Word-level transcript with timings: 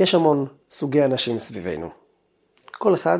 יש 0.00 0.14
המון 0.14 0.46
סוגי 0.70 1.04
אנשים 1.04 1.38
סביבנו. 1.38 1.90
כל 2.70 2.94
אחד 2.94 3.18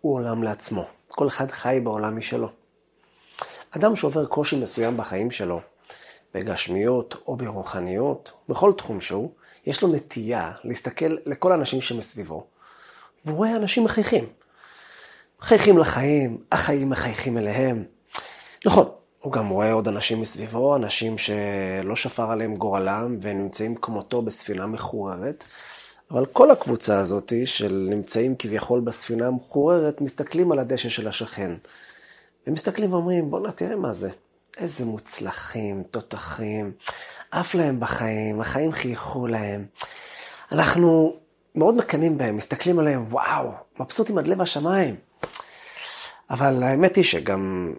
הוא 0.00 0.14
עולם 0.14 0.42
לעצמו. 0.42 0.84
כל 1.08 1.28
אחד 1.28 1.50
חי 1.50 1.80
בעולם 1.84 2.16
משלו. 2.16 2.48
אדם 3.70 3.96
שעובר 3.96 4.26
קושי 4.26 4.56
מסוים 4.62 4.96
בחיים 4.96 5.30
שלו, 5.30 5.60
בגשמיות 6.34 7.16
או 7.26 7.36
ברוחניות, 7.36 8.32
בכל 8.48 8.72
תחום 8.72 9.00
שהוא, 9.00 9.30
יש 9.66 9.82
לו 9.82 9.88
נטייה 9.88 10.52
להסתכל 10.64 11.16
לכל 11.26 11.52
האנשים 11.52 11.80
שמסביבו, 11.80 12.46
והוא 13.24 13.36
רואה 13.36 13.56
אנשים 13.56 13.84
מחייכים. 13.84 14.26
מחייכים 15.40 15.78
לחיים, 15.78 16.38
החיים 16.52 16.90
מחייכים 16.90 17.38
אליהם. 17.38 17.84
נכון, 18.66 18.88
הוא 19.20 19.32
גם 19.32 19.48
רואה 19.48 19.72
עוד 19.72 19.88
אנשים 19.88 20.20
מסביבו, 20.20 20.76
אנשים 20.76 21.18
שלא 21.18 21.96
שפר 21.96 22.30
עליהם 22.30 22.54
גורלם 22.54 23.18
ונמצאים 23.22 23.74
כמותו 23.74 24.22
בספינה 24.22 24.66
מחוררת, 24.66 25.44
אבל 26.10 26.26
כל 26.26 26.50
הקבוצה 26.50 26.98
הזאת 26.98 27.32
של 27.44 27.86
נמצאים 27.90 28.34
כביכול 28.38 28.80
בספינה 28.80 29.26
המחוררת, 29.26 30.00
מסתכלים 30.00 30.52
על 30.52 30.58
הדשא 30.58 30.88
של 30.88 31.08
השכן. 31.08 31.52
הם 32.46 32.52
מסתכלים 32.52 32.92
ואומרים, 32.92 33.30
בואנה, 33.30 33.52
תראה 33.52 33.76
מה 33.76 33.92
זה. 33.92 34.10
איזה 34.56 34.84
מוצלחים, 34.84 35.82
תותחים, 35.90 36.72
עף 37.30 37.54
להם 37.54 37.80
בחיים, 37.80 38.40
החיים 38.40 38.72
חייכו 38.72 39.26
להם. 39.26 39.66
אנחנו 40.52 41.16
מאוד 41.54 41.74
מקנאים 41.74 42.18
בהם, 42.18 42.36
מסתכלים 42.36 42.78
עליהם, 42.78 43.06
וואו, 43.10 43.50
מבסוטים 43.80 44.18
עד 44.18 44.26
לב 44.26 44.40
השמיים. 44.40 44.96
אבל 46.30 46.62
האמת 46.62 46.96
היא 46.96 47.04
שגם, 47.04 47.74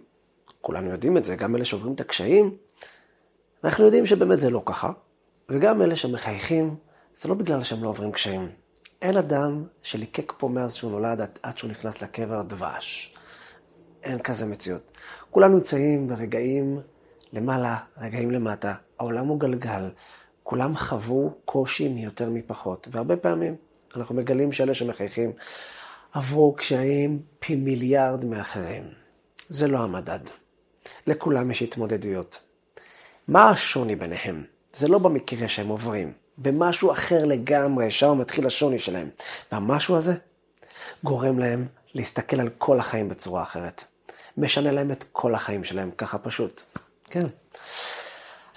כולנו 0.62 0.90
יודעים 0.90 1.18
את 1.18 1.26
זה, 1.26 1.36
גם 1.36 1.56
אלה 1.56 1.66
שעוברים 1.66 1.94
את 1.94 2.00
הקשיים, 2.00 2.56
אנחנו 3.64 3.86
יודעים 3.86 4.06
שבאמת 4.06 4.40
זה 4.40 4.50
לא 4.50 4.62
ככה. 4.66 4.92
וגם 5.50 5.82
אלה 5.82 5.96
שמחייכים, 5.96 6.76
זה 7.18 7.30
לא 7.30 7.36
בגלל 7.36 7.64
שהם 7.64 7.84
לא 7.84 7.90
עוברים 7.90 8.12
קשיים. 8.12 8.50
אין 9.02 9.18
אדם 9.18 9.64
שליקק 9.82 10.34
פה 10.38 10.48
מאז 10.48 10.74
שהוא 10.74 10.92
נולד 10.92 11.22
עד 11.44 11.58
שהוא 11.58 11.72
נכנס 11.72 12.02
לקבר 12.02 12.42
דבש. 12.42 13.16
אין 14.04 14.20
כזה 14.20 14.46
מציאות. 14.46 14.92
כולנו 15.32 15.56
נמצאים 15.56 16.08
ברגעים 16.08 16.80
למעלה, 17.34 17.78
רגעים 17.98 18.32
למטה. 18.32 18.74
העולם 19.00 19.28
הוא 19.28 19.40
גלגל. 19.40 19.90
כולם 20.44 20.76
חוו 20.76 21.34
קושי 21.46 21.88
מיותר 21.88 22.30
מפחות. 22.30 22.88
והרבה 22.92 23.18
פעמים 23.18 23.56
אנחנו 23.96 24.16
מגלים 24.16 24.52
שאלה 24.52 24.74
שמחייכים 24.74 25.32
עברו 26.14 26.54
קשיים 26.54 27.22
פי 27.40 27.56
מיליארד 27.56 28.26
מאחרים. 28.26 28.84
זה 29.50 29.68
לא 29.68 29.80
המדד. 29.80 30.20
לכולם 31.08 31.52
יש 31.52 31.62
התמודדויות. 31.62 32.42
מה 33.28 33.50
השוני 33.50 33.96
ביניהם? 33.96 34.44
זה 34.74 34.88
לא 34.88 35.00
במקרה 35.00 35.48
שהם 35.48 35.68
עוברים. 35.68 36.27
במשהו 36.38 36.92
אחר 36.92 37.26
לגמרי, 37.26 37.92
שם 37.92 38.18
מתחיל 38.18 38.48
השוני 38.48 38.80
שלהם. 38.80 39.10
והמשהו 39.52 39.96
הזה 39.96 40.14
גורם 41.04 41.40
להם 41.40 41.68
להסתכל 41.94 42.40
על 42.40 42.50
כל 42.58 42.80
החיים 42.80 43.10
בצורה 43.10 43.44
אחרת. 43.44 43.84
משנה 44.38 44.72
להם 44.72 44.92
את 44.92 45.06
כל 45.12 45.36
החיים 45.36 45.64
שלהם, 45.64 45.92
ככה 45.98 46.18
פשוט. 46.18 46.62
כן. 47.06 47.26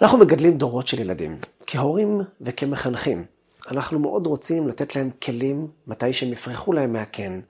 אנחנו 0.03 0.19
מגדלים 0.19 0.59
דורות 0.59 0.87
של 0.87 1.01
ילדים, 1.01 1.39
כהורים 1.67 2.21
וכמחנכים. 2.41 3.25
אנחנו 3.71 3.99
מאוד 3.99 4.27
רוצים 4.27 4.69
לתת 4.69 4.97
להם 4.97 5.11
כלים 5.23 5.69
מתי 5.87 6.13
שהם 6.13 6.33
יפרחו 6.33 6.73
להם 6.73 6.93
מהקן, 6.93 7.41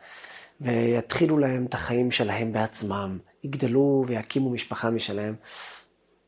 ויתחילו 0.60 1.38
להם 1.38 1.66
את 1.66 1.74
החיים 1.74 2.10
שלהם 2.10 2.52
בעצמם, 2.52 3.18
יגדלו 3.44 4.04
ויקימו 4.08 4.50
משפחה 4.50 4.90
משלהם. 4.90 5.34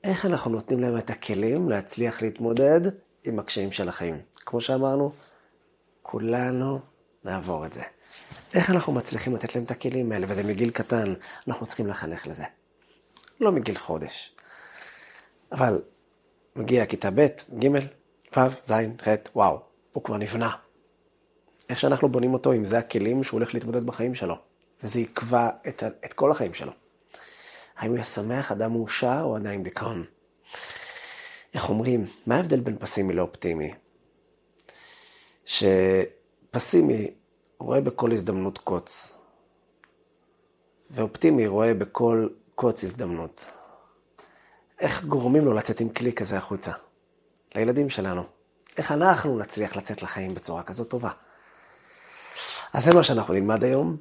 איך 0.04 0.26
אנחנו 0.26 0.50
נותנים 0.50 0.80
להם 0.80 0.98
את 0.98 1.10
הכלים 1.10 1.70
להצליח 1.70 2.22
להתמודד 2.22 2.80
עם 3.24 3.38
הקשיים 3.38 3.72
של 3.72 3.88
החיים? 3.88 4.20
כמו 4.36 4.60
שאמרנו, 4.60 5.12
כולנו 6.02 6.80
נעבור 7.24 7.66
את 7.66 7.72
זה. 7.72 7.82
איך 8.54 8.70
אנחנו 8.70 8.92
מצליחים 8.92 9.34
לתת 9.34 9.54
להם 9.54 9.64
את 9.64 9.70
הכלים 9.70 10.12
האלה, 10.12 10.26
וזה 10.28 10.44
מגיל 10.44 10.70
קטן, 10.70 11.14
אנחנו 11.48 11.66
צריכים 11.66 11.86
לחנך 11.86 12.26
לזה. 12.26 12.44
לא 13.40 13.52
מגיל 13.52 13.78
חודש. 13.78 14.36
אבל 15.52 15.82
מגיע 16.56 16.86
כיתה 16.86 17.10
ב', 17.10 17.26
ג', 17.58 17.68
ו', 18.36 18.40
ז', 18.64 18.72
ח', 19.02 19.08
וואו, 19.36 19.60
הוא 19.92 20.04
כבר 20.04 20.16
נבנה. 20.16 20.50
איך 21.68 21.80
שאנחנו 21.80 22.08
בונים 22.08 22.32
אותו, 22.32 22.52
אם 22.52 22.64
זה 22.64 22.78
הכלים 22.78 23.22
שהוא 23.22 23.38
הולך 23.38 23.54
להתמודד 23.54 23.86
בחיים 23.86 24.14
שלו. 24.14 24.36
וזה 24.82 25.00
יקבע 25.00 25.50
את, 25.68 25.82
את 26.04 26.12
כל 26.12 26.30
החיים 26.30 26.54
שלו. 26.54 26.72
האם 27.76 27.88
הוא 27.88 27.96
יהיה 27.96 28.04
שמח, 28.04 28.52
אדם 28.52 28.72
מאושר, 28.72 29.20
או 29.22 29.36
עדיין 29.36 29.62
דיכאון? 29.62 30.04
איך 31.54 31.68
אומרים, 31.68 32.04
מה 32.26 32.36
ההבדל 32.36 32.60
בין 32.60 32.78
פסימי 32.78 33.12
לאופטימי? 33.12 33.74
שפסימי 35.44 37.10
רואה 37.58 37.80
בכל 37.80 38.12
הזדמנות 38.12 38.58
קוץ, 38.58 39.18
ואופטימי 40.90 41.46
רואה 41.46 41.74
בכל 41.74 42.28
קוץ 42.54 42.84
הזדמנות. 42.84 43.46
איך 44.80 45.04
גורמים 45.04 45.44
לו 45.44 45.52
לצאת 45.52 45.80
עם 45.80 45.88
כלי 45.88 46.12
כזה 46.12 46.36
החוצה? 46.36 46.72
לילדים 47.54 47.90
שלנו. 47.90 48.22
איך 48.76 48.92
אנחנו 48.92 49.38
נצליח 49.38 49.76
לצאת 49.76 50.02
לחיים 50.02 50.34
בצורה 50.34 50.62
כזאת 50.62 50.90
טובה? 50.90 51.10
אז 52.72 52.84
זה 52.84 52.94
מה 52.94 53.02
שאנחנו 53.02 53.34
נלמד 53.34 53.64
היום. 53.64 53.96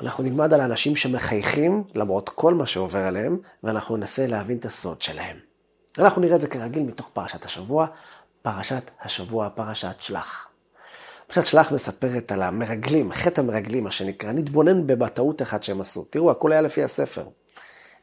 אנחנו 0.00 0.24
נלמד 0.24 0.52
על 0.52 0.60
האנשים 0.60 0.96
שמחייכים 0.96 1.84
למרות 1.94 2.28
כל 2.28 2.54
מה 2.54 2.66
שעובר 2.66 2.98
עליהם, 2.98 3.38
ואנחנו 3.62 3.96
ננסה 3.96 4.26
להבין 4.26 4.58
את 4.58 4.64
הסוד 4.64 5.02
שלהם. 5.02 5.51
אנחנו 5.98 6.20
נראה 6.20 6.36
את 6.36 6.40
זה 6.40 6.48
כרגיל 6.48 6.82
מתוך 6.82 7.10
פרשת 7.12 7.44
השבוע, 7.44 7.86
פרשת 8.42 8.90
השבוע, 9.00 9.48
פרשת 9.48 9.94
שלח. 9.98 10.48
פרשת 11.26 11.46
שלח 11.46 11.72
מספרת 11.72 12.32
על 12.32 12.42
המרגלים, 12.42 13.12
חטא 13.12 13.40
המרגלים, 13.40 13.84
מה 13.84 13.90
שנקרא, 13.90 14.32
נתבונן 14.32 14.86
בטעות 14.86 15.42
אחת 15.42 15.62
שהם 15.62 15.80
עשו. 15.80 16.04
תראו, 16.04 16.30
הכול 16.30 16.52
היה 16.52 16.60
לפי 16.60 16.82
הספר. 16.82 17.24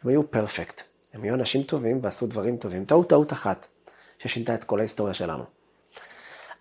הם 0.04 0.10
היו 0.10 0.32
פרפקט. 0.32 0.82
הם 1.14 1.24
היו 1.24 1.34
אנשים 1.36 1.64
טובים 1.64 2.00
ועשו 2.04 2.28
דברים 2.28 2.58
טובים. 2.58 2.86
טעות 2.86 3.10
טעות 3.10 3.34
אחת, 3.34 3.68
ששינתה 4.20 4.56
את 4.56 4.64
כל 4.64 4.80
ההיסטוריה 4.80 5.14
שלנו. 5.14 5.44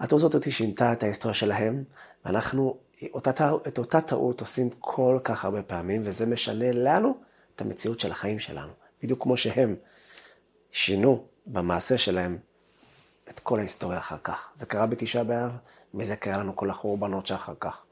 הטעות 0.00 0.22
הזאת 0.22 0.52
שינתה 0.52 0.92
את 0.92 1.02
ההיסטוריה 1.02 1.34
שלהם, 1.34 1.84
ואנחנו 2.24 2.76
אותה, 3.14 3.52
את 3.68 3.78
אותה 3.78 4.00
טעות 4.00 4.40
עושים 4.40 4.70
כל 4.78 5.18
כך 5.24 5.44
הרבה 5.44 5.62
פעמים, 5.62 6.02
וזה 6.04 6.26
משנה 6.26 6.72
לנו 6.72 7.18
את 7.56 7.60
המציאות 7.60 8.00
של 8.00 8.10
החיים 8.10 8.38
שלנו. 8.38 8.72
בדיוק 9.02 9.22
כמו 9.22 9.36
שהם 9.36 9.76
שינו 10.72 11.24
במעשה 11.46 11.98
שלהם 11.98 12.38
את 13.30 13.40
כל 13.40 13.58
ההיסטוריה 13.58 13.98
אחר 13.98 14.16
כך. 14.24 14.48
זה 14.54 14.66
קרה 14.66 14.86
בתשעה 14.86 15.24
באב, 15.24 15.50
מזה 15.94 16.16
קרה 16.16 16.36
לנו 16.36 16.56
כל 16.56 16.70
החורבנות 16.70 17.26
שאחר 17.26 17.54
כך. 17.60 17.84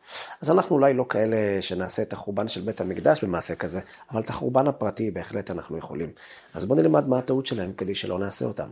אז 0.42 0.50
אנחנו 0.50 0.76
אולי 0.76 0.94
לא 0.94 1.06
כאלה 1.09 1.36
שנעשה 1.62 2.03
את 2.03 2.12
החורבן 2.12 2.48
של 2.48 2.60
בית 2.60 2.81
המקדש 2.81 3.25
במעשה 3.25 3.54
כזה, 3.54 3.81
אבל 4.10 4.20
את 4.20 4.31
החורבן 4.31 4.66
הפרטי 4.66 5.10
בהחלט 5.10 5.50
אנחנו 5.50 5.78
יכולים. 5.78 6.10
אז 6.54 6.65
בואו 6.65 6.81
נלמד 6.81 7.09
מה 7.09 7.19
הטעות 7.19 7.47
שלהם 7.47 7.72
כדי 7.72 7.94
שלא 7.94 8.19
נעשה 8.19 8.44
אותם. 8.44 8.69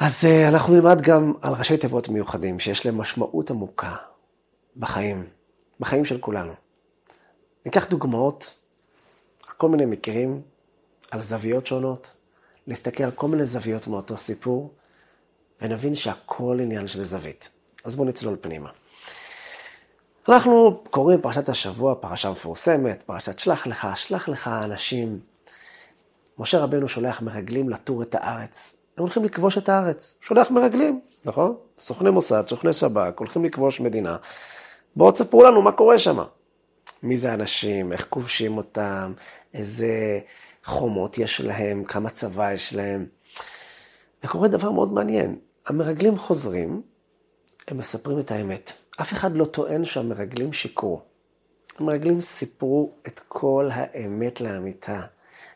אז 0.00 0.24
אה, 0.24 0.48
אנחנו 0.48 0.74
נלמד 0.74 1.00
גם 1.00 1.32
על 1.42 1.52
ראשי 1.52 1.76
תיבות 1.76 2.08
מיוחדים, 2.08 2.60
שיש 2.60 2.86
להם 2.86 2.98
משמעות 2.98 3.50
עמוקה 3.50 3.96
בחיים, 4.76 5.26
בחיים 5.80 6.04
של 6.04 6.18
כולנו. 6.18 6.52
ניקח 7.66 7.88
דוגמאות, 7.88 8.54
כל 9.56 9.68
מיני 9.68 9.86
מקרים, 9.86 10.42
על 11.10 11.20
זוויות 11.20 11.66
שונות, 11.66 12.12
להסתכל 12.70 13.04
על 13.04 13.10
כל 13.10 13.28
מיני 13.28 13.46
זוויות 13.46 13.86
מאותו 13.86 14.16
סיפור, 14.16 14.74
ונבין 15.62 15.94
שהכל 15.94 16.58
עניין 16.62 16.86
של 16.86 17.02
זווית. 17.02 17.48
אז 17.84 17.96
בואו 17.96 18.08
נצלול 18.08 18.36
פנימה. 18.40 18.70
אנחנו 20.28 20.82
קוראים 20.90 21.20
פרשת 21.20 21.48
השבוע, 21.48 21.94
פרשה 21.94 22.30
מפורסמת, 22.30 23.02
פרשת 23.02 23.38
שלח 23.38 23.66
לך, 23.66 23.88
שלח 23.94 24.28
לך 24.28 24.48
אנשים. 24.48 25.20
משה 26.38 26.58
רבנו 26.58 26.88
שולח 26.88 27.22
מרגלים 27.22 27.68
לטור 27.68 28.02
את 28.02 28.14
הארץ. 28.14 28.76
הם 28.96 29.02
הולכים 29.02 29.24
לכבוש 29.24 29.58
את 29.58 29.68
הארץ. 29.68 30.18
שולח 30.20 30.50
מרגלים, 30.50 31.00
נכון? 31.24 31.56
סוכני 31.78 32.10
מוסד, 32.10 32.48
סוכני 32.48 32.72
שב"כ, 32.72 33.18
הולכים 33.18 33.44
לכבוש 33.44 33.80
מדינה. 33.80 34.16
בואו 34.96 35.12
תספרו 35.12 35.44
לנו 35.44 35.62
מה 35.62 35.72
קורה 35.72 35.98
שם. 35.98 36.18
מי 37.02 37.18
זה 37.18 37.30
האנשים, 37.30 37.92
איך 37.92 38.06
כובשים 38.10 38.56
אותם, 38.56 39.12
איזה 39.54 40.20
חומות 40.64 41.18
יש 41.18 41.40
להם, 41.40 41.84
כמה 41.84 42.10
צבא 42.10 42.52
יש 42.52 42.74
להם. 42.74 43.06
וקורה 44.24 44.48
דבר 44.48 44.70
מאוד 44.70 44.92
מעניין. 44.92 45.38
המרגלים 45.66 46.18
חוזרים, 46.18 46.82
הם 47.68 47.78
מספרים 47.78 48.18
את 48.18 48.30
האמת. 48.30 48.72
אף 49.00 49.12
אחד 49.12 49.32
לא 49.36 49.44
טוען 49.44 49.84
שהמרגלים 49.84 50.52
שיקרו. 50.52 51.00
המרגלים 51.78 52.20
סיפרו 52.20 52.92
את 53.06 53.20
כל 53.28 53.68
האמת 53.72 54.40
לאמיתה. 54.40 55.00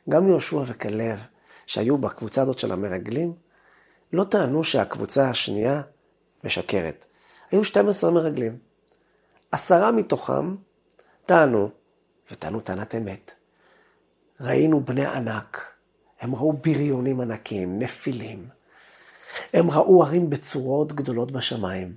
גם 0.08 0.28
יהושע 0.28 0.62
וכלב, 0.66 1.20
שהיו 1.66 1.98
בקבוצה 1.98 2.42
הזאת 2.42 2.58
של 2.58 2.72
המרגלים, 2.72 3.34
לא 4.12 4.24
טענו 4.24 4.64
שהקבוצה 4.64 5.30
השנייה 5.30 5.82
משקרת. 6.44 7.04
היו 7.50 7.64
12 7.64 8.10
מרגלים. 8.10 8.58
עשרה 9.52 9.92
מתוכם 9.92 10.54
טענו, 11.26 11.70
וטענו 12.30 12.60
טענת 12.60 12.94
אמת. 12.94 13.32
ראינו 14.40 14.84
בני 14.84 15.06
ענק, 15.06 15.72
הם 16.20 16.34
ראו 16.34 16.52
בריונים 16.52 17.20
ענקים, 17.20 17.78
נפילים. 17.78 18.48
הם 19.52 19.70
ראו 19.70 20.02
ערים 20.02 20.30
בצורות 20.30 20.92
גדולות 20.92 21.32
בשמיים. 21.32 21.96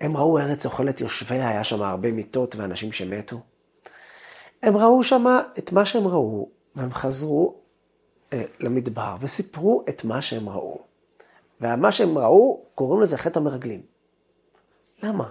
הם 0.00 0.16
ראו 0.16 0.38
ארץ 0.38 0.66
אוכלת 0.66 1.00
יושביה, 1.00 1.48
היה 1.48 1.64
שם 1.64 1.82
הרבה 1.82 2.12
מיטות 2.12 2.56
ואנשים 2.56 2.92
שמתו. 2.92 3.40
הם 4.62 4.76
ראו 4.76 5.02
שם 5.04 5.24
את 5.58 5.72
מה 5.72 5.84
שהם 5.84 6.06
ראו, 6.06 6.48
והם 6.76 6.92
חזרו 6.92 7.54
אה, 8.32 8.44
למדבר 8.60 9.16
וסיפרו 9.20 9.84
את 9.88 10.04
מה 10.04 10.22
שהם 10.22 10.48
ראו. 10.48 10.80
ומה 11.60 11.92
שהם 11.92 12.18
ראו, 12.18 12.64
קוראים 12.74 13.02
לזה 13.02 13.16
חטא 13.16 13.38
המרגלים. 13.38 13.82
למה? 15.02 15.30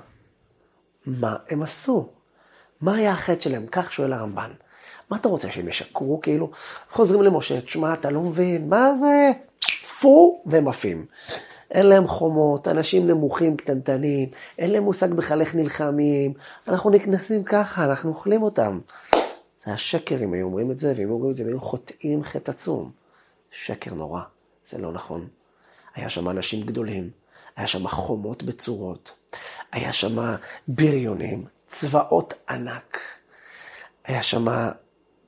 מה 1.05 1.35
הם 1.49 1.63
עשו? 1.63 2.09
מה 2.81 2.95
היה 2.95 3.11
החטא 3.11 3.41
שלהם? 3.41 3.65
כך 3.71 3.93
שואל 3.93 4.13
הרמב"ן. 4.13 4.51
מה 5.09 5.17
אתה 5.17 5.27
רוצה, 5.29 5.51
שהם 5.51 5.67
ישקרו 5.67 6.21
כאילו? 6.21 6.51
חוזרים 6.91 7.21
למשה, 7.21 7.61
תשמע, 7.61 7.93
אתה 7.93 8.09
לא 8.09 8.21
מבין, 8.21 8.69
מה 8.69 8.91
זה? 8.99 9.31
פו, 10.01 10.43
והם 10.45 10.67
עפים. 10.67 11.05
אין 11.71 11.85
להם 11.85 12.07
חומות, 12.07 12.67
אנשים 12.67 13.07
נמוכים, 13.07 13.57
קטנטנים, 13.57 14.29
אין 14.57 14.71
להם 14.71 14.83
מושג 14.83 15.13
בכלל 15.13 15.41
איך 15.41 15.55
נלחמים, 15.55 16.33
אנחנו 16.67 16.89
נכנסים 16.89 17.43
ככה, 17.43 17.85
אנחנו 17.85 18.09
אוכלים 18.09 18.43
אותם. 18.43 18.79
זה 19.65 19.71
השקר 19.71 20.15
אם 20.23 20.33
היו 20.33 20.45
אומרים 20.45 20.71
את 20.71 20.79
זה, 20.79 20.93
ואם 20.97 21.09
אומרים 21.09 21.31
את 21.31 21.35
זה, 21.35 21.43
הם 21.43 21.49
היו 21.49 21.61
חוטאים 21.61 22.23
חטא 22.23 22.51
עצום. 22.51 22.91
שקר 23.51 23.93
נורא, 23.93 24.21
זה 24.69 24.77
לא 24.77 24.91
נכון. 24.91 25.27
היה 25.95 26.09
שם 26.09 26.29
אנשים 26.29 26.65
גדולים, 26.65 27.09
היה 27.55 27.67
שם 27.67 27.87
חומות 27.87 28.43
בצורות, 28.43 29.11
היה 29.71 29.93
שם 29.93 30.35
בריונים, 30.67 31.45
צבאות 31.69 32.33
ענק. 32.49 32.99
היה 34.03 34.23
שם 34.23 34.45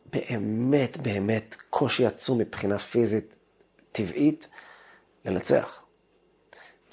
באמת 0.05 0.97
באמת 0.97 1.55
קושי 1.69 2.05
עצום 2.05 2.37
מבחינה 2.37 2.79
פיזית 2.79 3.35
טבעית 3.91 4.47
לנצח. 5.25 5.81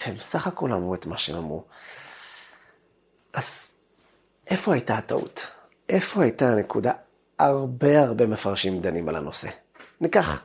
והם 0.00 0.16
סך 0.16 0.46
הכל 0.46 0.72
אמרו 0.72 0.94
את 0.94 1.06
מה 1.06 1.18
שהם 1.18 1.36
אמרו. 1.36 1.64
אז 3.32 3.68
איפה 4.46 4.72
הייתה 4.72 4.98
הטעות? 4.98 5.46
איפה 5.88 6.22
הייתה 6.22 6.52
הנקודה? 6.52 6.92
הרבה 7.38 8.00
הרבה 8.02 8.26
מפרשים 8.26 8.80
דנים 8.80 9.08
על 9.08 9.16
הנושא. 9.16 9.48
ניקח 10.00 10.44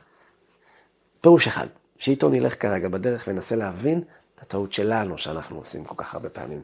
פירוש 1.20 1.46
אחד, 1.46 1.66
שאיתו 1.98 2.28
נלך 2.28 2.62
כרגע 2.62 2.88
בדרך 2.88 3.24
וננסה 3.28 3.56
להבין 3.56 4.02
את 4.34 4.42
הטעות 4.42 4.72
שלנו 4.72 5.18
שאנחנו 5.18 5.58
עושים 5.58 5.84
כל 5.84 5.94
כך 5.98 6.14
הרבה 6.14 6.28
פעמים. 6.28 6.62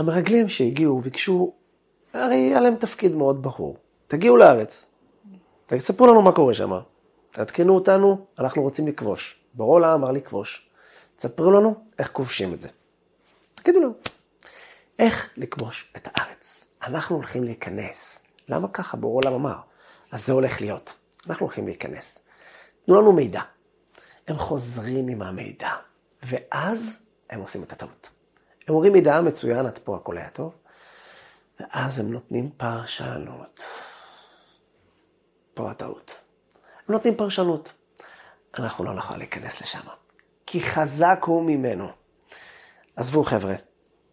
המרגלים 0.00 0.48
שהגיעו 0.48 1.00
ביקשו, 1.00 1.52
הרי 2.12 2.36
היה 2.36 2.60
להם 2.60 2.74
תפקיד 2.74 3.14
מאוד 3.14 3.42
ברור. 3.42 3.76
תגיעו 4.06 4.36
לארץ, 4.36 4.86
תספרו 5.66 6.06
לנו 6.06 6.22
מה 6.22 6.32
קורה 6.32 6.54
שם. 6.54 6.72
תעדכנו 7.30 7.74
אותנו, 7.74 8.26
אנחנו 8.38 8.62
רוצים 8.62 8.88
לכבוש. 8.88 9.40
ברולה 9.54 9.94
אמר 9.94 10.10
לכבוש. 10.10 10.68
תספרו 11.16 11.50
לנו 11.50 11.74
איך 11.98 12.12
כובשים 12.12 12.54
את 12.54 12.60
זה. 12.60 12.68
תגידו 13.54 13.80
לנו, 13.80 13.92
איך 14.98 15.30
לכבוש 15.36 15.92
את 15.96 16.08
הארץ? 16.12 16.64
אנחנו 16.82 17.16
הולכים 17.16 17.44
להיכנס. 17.44 18.22
למה 18.48 18.68
ככה? 18.68 18.96
ברולה 18.96 19.30
אמר. 19.30 19.56
אז 20.10 20.26
זה 20.26 20.32
הולך 20.32 20.60
להיות. 20.60 20.94
אנחנו 21.28 21.46
הולכים 21.46 21.66
להיכנס. 21.66 22.18
תנו 22.86 23.00
לנו 23.00 23.12
מידע. 23.12 23.42
הם 24.28 24.38
חוזרים 24.38 25.08
עם 25.08 25.22
המידע, 25.22 25.70
ואז 26.22 27.02
הם 27.30 27.40
עושים 27.40 27.62
את 27.62 27.72
הטעות. 27.72 28.10
הם 28.70 28.74
אומרים 28.74 28.92
מידע 28.92 29.20
מצוין, 29.20 29.66
עד 29.66 29.78
פה 29.78 29.96
הכל 29.96 30.18
היה 30.18 30.30
טוב, 30.30 30.54
ואז 31.60 31.98
הם 31.98 32.12
נותנים 32.12 32.50
פרשנות. 32.56 33.64
פה 35.54 35.70
הטעות. 35.70 36.18
הם 36.88 36.94
נותנים 36.94 37.16
פרשנות. 37.16 37.72
אנחנו 38.58 38.84
לא 38.84 38.92
נוכל 38.92 39.16
להיכנס 39.16 39.60
לשם, 39.60 39.80
כי 40.46 40.62
חזק 40.62 41.20
הוא 41.26 41.42
ממנו. 41.42 41.88
עזבו 42.96 43.24
חבר'ה, 43.24 43.54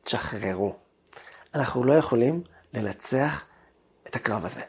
תשחררו. 0.01 0.75
אנחנו 1.55 1.83
לא 1.83 1.93
יכולים 1.93 2.43
לנצח 2.73 3.45
את 4.07 4.15
הקרב 4.15 4.45
הזה. 4.45 4.61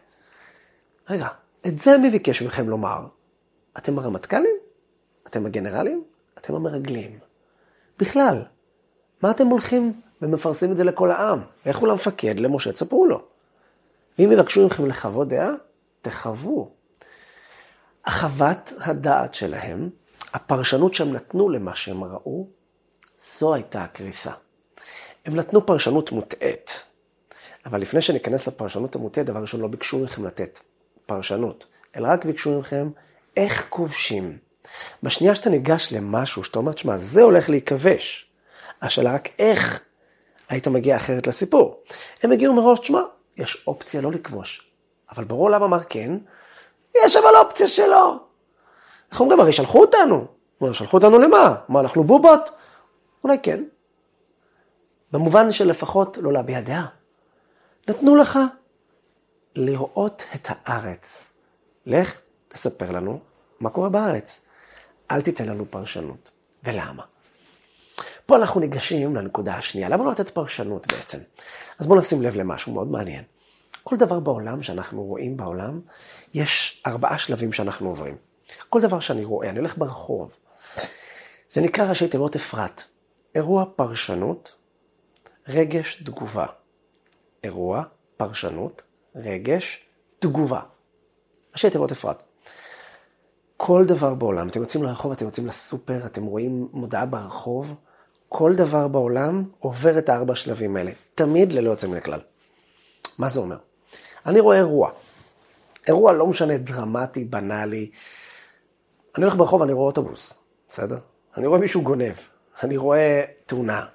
רגע, 1.10 1.28
את 1.66 1.78
זה 1.78 1.98
מי 1.98 2.10
ביקש 2.10 2.42
מכם 2.42 2.68
לומר? 2.68 3.06
אתם 3.78 3.98
הרמטכ"לים? 3.98 4.56
אתם 5.26 5.46
הגנרלים? 5.46 6.04
אתם 6.38 6.54
המרגלים. 6.54 7.18
בכלל, 7.98 8.44
מה 9.22 9.30
אתם 9.30 9.46
הולכים 9.46 10.00
ומפרסמים 10.22 10.72
את 10.72 10.76
זה 10.76 10.84
לכל 10.84 11.10
העם? 11.10 11.40
לכו 11.66 11.86
למפקד, 11.86 12.38
למשה, 12.38 12.72
תספרו 12.72 13.06
לו. 13.06 13.22
ואם 14.18 14.32
יבקשו 14.32 14.66
מכם 14.66 14.86
לחוות 14.86 15.28
דעה, 15.28 15.52
תחוו. 16.02 16.70
החוות 18.04 18.72
הדעת 18.80 19.34
שלהם, 19.34 19.90
הפרשנות 20.34 20.94
שהם 20.94 21.12
נתנו 21.12 21.48
למה 21.48 21.74
שהם 21.74 22.04
ראו, 22.04 22.46
זו 23.38 23.54
הייתה 23.54 23.84
הקריסה. 23.84 24.32
הם 25.26 25.34
נתנו 25.34 25.66
פרשנות 25.66 26.12
מוטעית. 26.12 26.84
אבל 27.66 27.80
לפני 27.80 28.00
שניכנס 28.00 28.48
לפרשנות 28.48 28.94
המוטעית, 28.94 29.26
דבר 29.26 29.40
ראשון, 29.40 29.60
לא 29.60 29.68
ביקשו 29.68 29.98
מכם 29.98 30.24
לתת 30.24 30.60
פרשנות, 31.06 31.66
אלא 31.96 32.08
רק 32.08 32.24
ביקשו 32.24 32.58
מכם 32.58 32.90
איך 33.36 33.66
כובשים. 33.68 34.38
בשנייה 35.02 35.34
שאתה 35.34 35.50
ניגש 35.50 35.92
למשהו, 35.92 36.44
שאתה 36.44 36.58
אומר, 36.58 36.72
תשמע, 36.72 36.96
זה 36.96 37.22
הולך 37.22 37.50
להיכבש. 37.50 38.27
השאלה 38.82 39.14
רק 39.14 39.28
איך 39.38 39.82
היית 40.48 40.68
מגיע 40.68 40.96
אחרת 40.96 41.26
לסיפור. 41.26 41.82
הם 42.22 42.32
הגיעו 42.32 42.54
מראש, 42.54 42.78
תשמע, 42.78 43.00
יש 43.36 43.64
אופציה 43.66 44.00
לא 44.00 44.12
לכבוש. 44.12 44.70
אבל 45.10 45.24
ברור 45.24 45.50
למה 45.50 45.64
אמר 45.64 45.84
כן, 45.88 46.18
יש 47.04 47.16
אבל 47.16 47.36
אופציה 47.36 47.68
שלא. 47.68 48.16
איך 49.10 49.20
אומרים, 49.20 49.40
הרי 49.40 49.52
שלחו 49.52 49.80
אותנו. 49.80 50.26
מה, 50.60 50.74
שלחו 50.74 50.96
אותנו 50.96 51.18
למה? 51.18 51.56
מה, 51.68 51.80
אנחנו 51.80 52.04
בובות? 52.04 52.50
אולי 53.24 53.38
כן. 53.42 53.64
במובן 55.12 55.52
של 55.52 55.68
לפחות 55.68 56.18
לא 56.20 56.32
להביע 56.32 56.60
דעה. 56.60 56.86
נתנו 57.88 58.16
לך 58.16 58.38
לראות 59.56 60.24
את 60.34 60.48
הארץ. 60.50 61.32
לך, 61.86 62.20
תספר 62.48 62.90
לנו 62.90 63.20
מה 63.60 63.70
קורה 63.70 63.88
בארץ. 63.88 64.40
אל 65.10 65.20
תיתן 65.20 65.46
לנו 65.46 65.64
פרשנות. 65.70 66.30
ולמה? 66.64 67.02
פה 68.28 68.36
אנחנו 68.36 68.60
ניגשים 68.60 69.16
לנקודה 69.16 69.54
השנייה. 69.54 69.88
למה 69.88 70.04
לא 70.04 70.10
לתת 70.10 70.30
פרשנות 70.30 70.86
בעצם? 70.92 71.18
אז 71.78 71.86
בואו 71.86 71.98
נשים 71.98 72.22
לב 72.22 72.36
למשהו 72.36 72.72
מאוד 72.72 72.88
מעניין. 72.88 73.24
כל 73.82 73.96
דבר 73.96 74.20
בעולם 74.20 74.62
שאנחנו 74.62 75.02
רואים 75.02 75.36
בעולם, 75.36 75.80
יש 76.34 76.82
ארבעה 76.86 77.18
שלבים 77.18 77.52
שאנחנו 77.52 77.88
עוברים. 77.88 78.16
כל 78.68 78.80
דבר 78.80 79.00
שאני 79.00 79.24
רואה, 79.24 79.50
אני 79.50 79.58
הולך 79.58 79.78
ברחוב. 79.78 80.36
זה 81.50 81.60
נקרא 81.60 81.88
ראשי 81.88 82.08
תיבות 82.08 82.36
אפרת. 82.36 82.82
אירוע 83.34 83.64
פרשנות, 83.76 84.54
רגש 85.48 86.02
תגובה. 86.04 86.46
אירוע, 87.44 87.82
פרשנות, 88.16 88.82
רגש, 89.16 89.86
תגובה. 90.18 90.60
ראשי 91.52 91.70
תיבות 91.70 91.92
אפרת. 91.92 92.22
כל 93.56 93.84
דבר 93.84 94.14
בעולם, 94.14 94.48
אתם 94.48 94.60
יוצאים 94.60 94.82
לרחוב, 94.82 95.12
אתם 95.12 95.24
יוצאים 95.24 95.46
לסופר, 95.46 96.06
אתם 96.06 96.24
רואים 96.24 96.68
מודעה 96.72 97.06
ברחוב, 97.06 97.74
כל 98.28 98.54
דבר 98.54 98.88
בעולם 98.88 99.44
עובר 99.58 99.98
את 99.98 100.08
הארבע 100.08 100.34
שלבים 100.34 100.76
האלה, 100.76 100.90
תמיד 101.14 101.52
ללא 101.52 101.70
יוצא 101.70 101.86
מן 101.86 101.96
הכלל. 101.96 102.20
מה 103.18 103.28
זה 103.28 103.40
אומר? 103.40 103.56
אני 104.26 104.40
רואה 104.40 104.56
אירוע. 104.56 104.90
אירוע 105.86 106.12
לא 106.12 106.26
משנה, 106.26 106.58
דרמטי, 106.58 107.24
בנאלי. 107.24 107.90
אני 109.16 109.24
הולך 109.24 109.36
ברחוב, 109.36 109.62
אני 109.62 109.72
רואה 109.72 109.86
אוטובוס, 109.86 110.38
בסדר? 110.68 110.98
אני 111.36 111.46
רואה 111.46 111.60
מישהו 111.60 111.82
גונב, 111.82 112.14
אני 112.62 112.76
רואה 112.76 113.24
תאונה. 113.46 113.86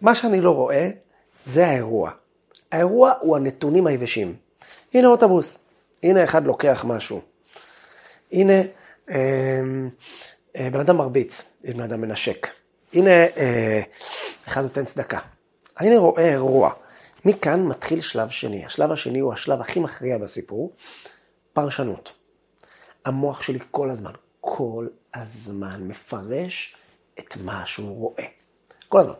מה 0.00 0.14
שאני 0.14 0.40
לא 0.40 0.50
רואה, 0.50 0.90
זה 1.46 1.66
האירוע. 1.66 2.10
האירוע 2.72 3.12
הוא 3.20 3.36
הנתונים 3.36 3.86
היבשים. 3.86 4.36
הנה 4.94 5.08
אוטובוס, 5.08 5.64
הנה 6.02 6.24
אחד 6.24 6.44
לוקח 6.46 6.84
משהו. 6.88 7.20
הנה 8.32 8.62
אה, 9.10 9.60
אה, 10.56 10.68
בן 10.70 10.80
אדם 10.80 10.96
מרביץ, 10.96 11.50
בן 11.64 11.80
אדם 11.80 12.00
מנשק. 12.00 12.46
הנה 12.94 13.10
אה, 13.10 13.82
אחד 14.48 14.62
נותן 14.62 14.84
צדקה. 14.84 15.18
אני 15.80 15.96
רואה 15.96 16.28
אירוע. 16.28 16.70
מכאן 17.24 17.64
מתחיל 17.64 18.00
שלב 18.00 18.28
שני. 18.28 18.66
השלב 18.66 18.92
השני 18.92 19.18
הוא 19.18 19.32
השלב 19.32 19.60
הכי 19.60 19.80
מכריע 19.80 20.18
בסיפור, 20.18 20.72
פרשנות. 21.52 22.12
המוח 23.04 23.42
שלי 23.42 23.58
כל 23.70 23.90
הזמן, 23.90 24.12
כל 24.40 24.86
הזמן 25.14 25.82
מפרש 25.88 26.76
את 27.18 27.36
מה 27.44 27.66
שהוא 27.66 27.96
רואה. 27.96 28.24
כל 28.88 29.00
הזמן. 29.00 29.14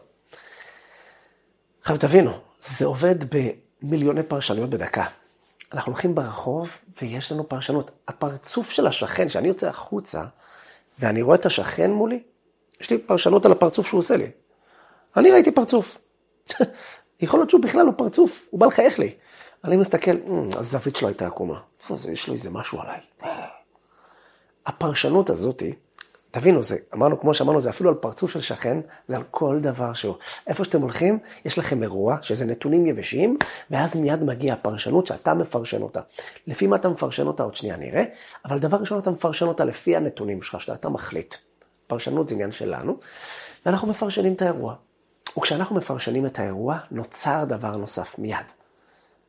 עכשיו 1.81 1.97
תבינו, 1.97 2.33
זה 2.61 2.85
עובד 2.85 3.15
במיליוני 3.83 4.23
פרשנויות 4.23 4.71
בדקה. 4.71 5.05
אנחנו 5.73 5.93
הולכים 5.93 6.15
ברחוב 6.15 6.77
ויש 7.03 7.33
לנו 7.33 7.49
פרשנות. 7.49 7.91
הפרצוף 8.09 8.71
של 8.71 8.87
השכן, 8.87 9.29
כשאני 9.29 9.49
יוצא 9.49 9.69
החוצה 9.69 10.25
ואני 10.99 11.23
רואה 11.23 11.37
את 11.37 11.47
השכן 11.47 11.91
מולי, 11.91 12.23
יש 12.81 12.91
לי 12.91 12.99
פרשנות 12.99 13.47
על 13.47 13.53
הפרצוף 13.53 13.87
שהוא 13.87 13.99
עושה 13.99 14.17
לי. 14.17 14.31
אני 15.17 15.31
ראיתי 15.31 15.53
פרצוף. 15.53 15.99
יכול 17.21 17.41
להיות 17.41 17.51
שהוא 17.51 17.63
בכלל 17.63 17.87
לא 17.87 17.93
פרצוף, 17.97 18.47
הוא 18.51 18.61
בא 18.61 18.67
לחייך 18.67 18.99
לי. 18.99 19.15
אני 19.65 19.77
מסתכל, 19.77 20.11
mm, 20.11 20.59
הזווית 20.59 20.97
שלו 20.97 21.09
הייתה 21.09 21.27
עקומה. 21.27 21.61
יש 22.13 22.29
לו 22.29 22.35
איזה 22.35 22.51
משהו 22.51 22.81
עליי. 22.81 23.01
הפרשנות 24.67 25.31
הזאתי 25.31 25.73
תבינו, 26.35 26.63
זה, 26.63 26.77
אמרנו, 26.95 27.21
כמו 27.21 27.35
שאמרנו, 27.35 27.61
זה 27.61 27.71
אפילו 27.71 27.91
על 27.91 27.97
פרצוף 27.97 28.31
של 28.31 28.41
שכן, 28.41 28.79
זה 29.09 29.17
על 29.17 29.23
כל 29.31 29.59
דבר 29.61 29.93
שהוא. 29.93 30.15
איפה 30.47 30.65
שאתם 30.65 30.83
הולכים, 30.83 31.19
יש 31.45 31.59
לכם 31.59 31.83
אירוע, 31.83 32.17
שזה 32.23 32.45
נתונים 32.45 32.87
יבשים, 32.87 33.39
ואז 33.71 33.97
מיד 33.97 34.25
מגיע 34.25 34.53
הפרשנות 34.53 35.07
שאתה 35.07 35.35
מפרשן 35.35 35.83
אותה. 35.83 36.01
לפי 36.47 36.67
מה 36.67 36.77
אתה 36.77 36.89
מפרשן 36.89 37.27
אותה, 37.27 37.43
עוד 37.43 37.55
שנייה 37.55 37.77
נראה, 37.77 38.05
אבל 38.45 38.59
דבר 38.59 38.77
ראשון 38.77 38.99
אתה 38.99 39.11
מפרשן 39.11 39.47
אותה 39.47 39.65
לפי 39.65 39.97
הנתונים 39.97 40.43
שלך, 40.43 40.61
שאתה 40.61 40.89
מחליט. 40.89 41.35
פרשנות 41.87 42.29
זה 42.29 42.35
עניין 42.35 42.53
שלנו, 42.53 42.99
ואנחנו 43.67 43.89
מפרשנים 43.89 44.33
את 44.33 44.43
האירוע. 44.43 44.75
וכשאנחנו 45.39 45.77
מפרשנים 45.77 46.27
את 46.27 46.39
האירוע, 46.39 46.79
נוצר 46.91 47.45
דבר 47.45 47.77
נוסף 47.77 48.19
מיד. 48.19 48.47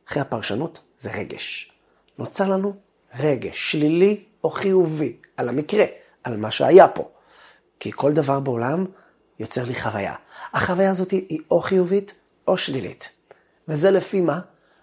אחרי 0.08 0.22
הפרשנות 0.22 0.80
זה 0.98 1.10
רגש. 1.10 1.72
נוצר 2.18 2.48
לנו 2.48 2.74
רגש, 3.18 3.72
שלילי 3.72 4.24
או 4.44 4.50
חיובי, 4.50 5.16
על 5.36 5.48
המקרה. 5.48 5.84
על 6.26 6.36
מה 6.36 6.50
שהיה 6.50 6.88
פה. 6.88 7.08
כי 7.80 7.92
כל 7.92 8.12
דבר 8.12 8.40
בעולם 8.40 8.86
יוצר 9.38 9.64
לי 9.64 9.74
חוויה. 9.74 10.14
החוויה 10.52 10.90
הזאת 10.90 11.10
היא 11.10 11.38
או 11.50 11.60
חיובית 11.60 12.14
או 12.48 12.56
שלילית. 12.56 13.10
וזה 13.68 13.90
לפי 13.90 14.20
מה? 14.20 14.40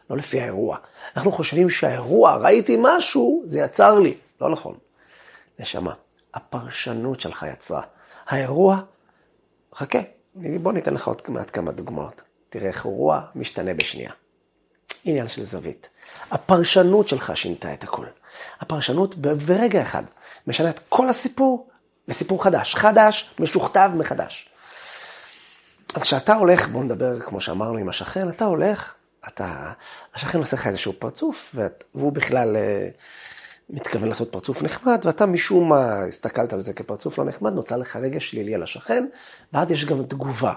לא 0.10 0.18
לפי 0.18 0.42
האירוע. 0.42 0.78
אנחנו 1.16 1.32
חושבים 1.32 1.70
שהאירוע, 1.70 2.36
ראיתי 2.36 2.78
משהו, 2.80 3.44
זה 3.46 3.60
יצר 3.60 4.00
לי. 4.00 4.18
לא 4.42 4.50
נכון. 4.50 4.76
נשמה, 5.60 5.94
הפרשנות 6.34 7.20
שלך 7.20 7.46
יצרה. 7.54 7.82
האירוע, 8.28 8.82
חכה, 9.76 10.00
בוא 10.36 10.74
ניתן 10.74 10.94
לך 10.94 11.08
עוד 11.08 11.22
מעט 11.28 11.50
כמה 11.54 11.72
דוגמאות. 11.72 12.22
תראה 12.50 12.68
איך 12.68 12.86
אירוע 12.86 13.22
משתנה 13.36 13.74
בשנייה. 13.74 14.12
עניין 15.06 15.28
של 15.28 15.44
זווית. 15.44 15.90
הפרשנות 16.32 17.08
שלך 17.08 17.38
שינתה 17.38 17.74
את 17.74 17.84
הכל. 17.84 18.06
הפרשנות 18.60 19.16
ברגע 19.16 19.82
אחד 19.82 20.04
משנה 20.48 20.70
את 20.70 20.80
כל 20.90 21.10
הסיפור 21.10 21.70
לסיפור 22.08 22.44
חדש. 22.44 22.76
חדש, 22.76 23.36
משוכתב 23.40 23.92
מחדש. 23.96 24.50
אז 25.96 26.02
כשאתה 26.02 26.36
הולך, 26.36 26.68
בוא 26.68 26.84
נדבר 26.84 27.20
כמו 27.20 27.42
שאמרנו 27.42 27.78
עם 27.78 27.90
השכן, 27.90 28.30
אתה 28.30 28.46
הולך, 28.46 28.94
אתה, 29.28 29.72
השכן 30.16 30.40
עושה 30.40 30.56
לך 30.56 30.68
איזשהו 30.68 30.94
פרצוף, 31.00 31.56
והוא 31.96 32.12
בכלל 32.12 32.56
אה, 32.56 32.88
מתכוון 33.70 34.10
לעשות 34.10 34.32
פרצוף 34.32 34.62
נחמד, 34.62 35.02
ואתה 35.04 35.26
משום 35.26 35.70
מה 35.70 36.04
הסתכלת 36.04 36.54
על 36.54 36.62
זה 36.62 36.74
כפרצוף 36.74 37.18
לא 37.18 37.26
נחמד, 37.26 37.54
נוצר 37.54 37.78
לך 37.78 37.96
רגש 37.96 38.32
שלילי 38.32 38.56
על 38.56 38.64
השכן, 38.64 39.06
ואז 39.54 39.72
יש 39.72 39.86
גם 39.86 40.04
תגובה. 40.04 40.54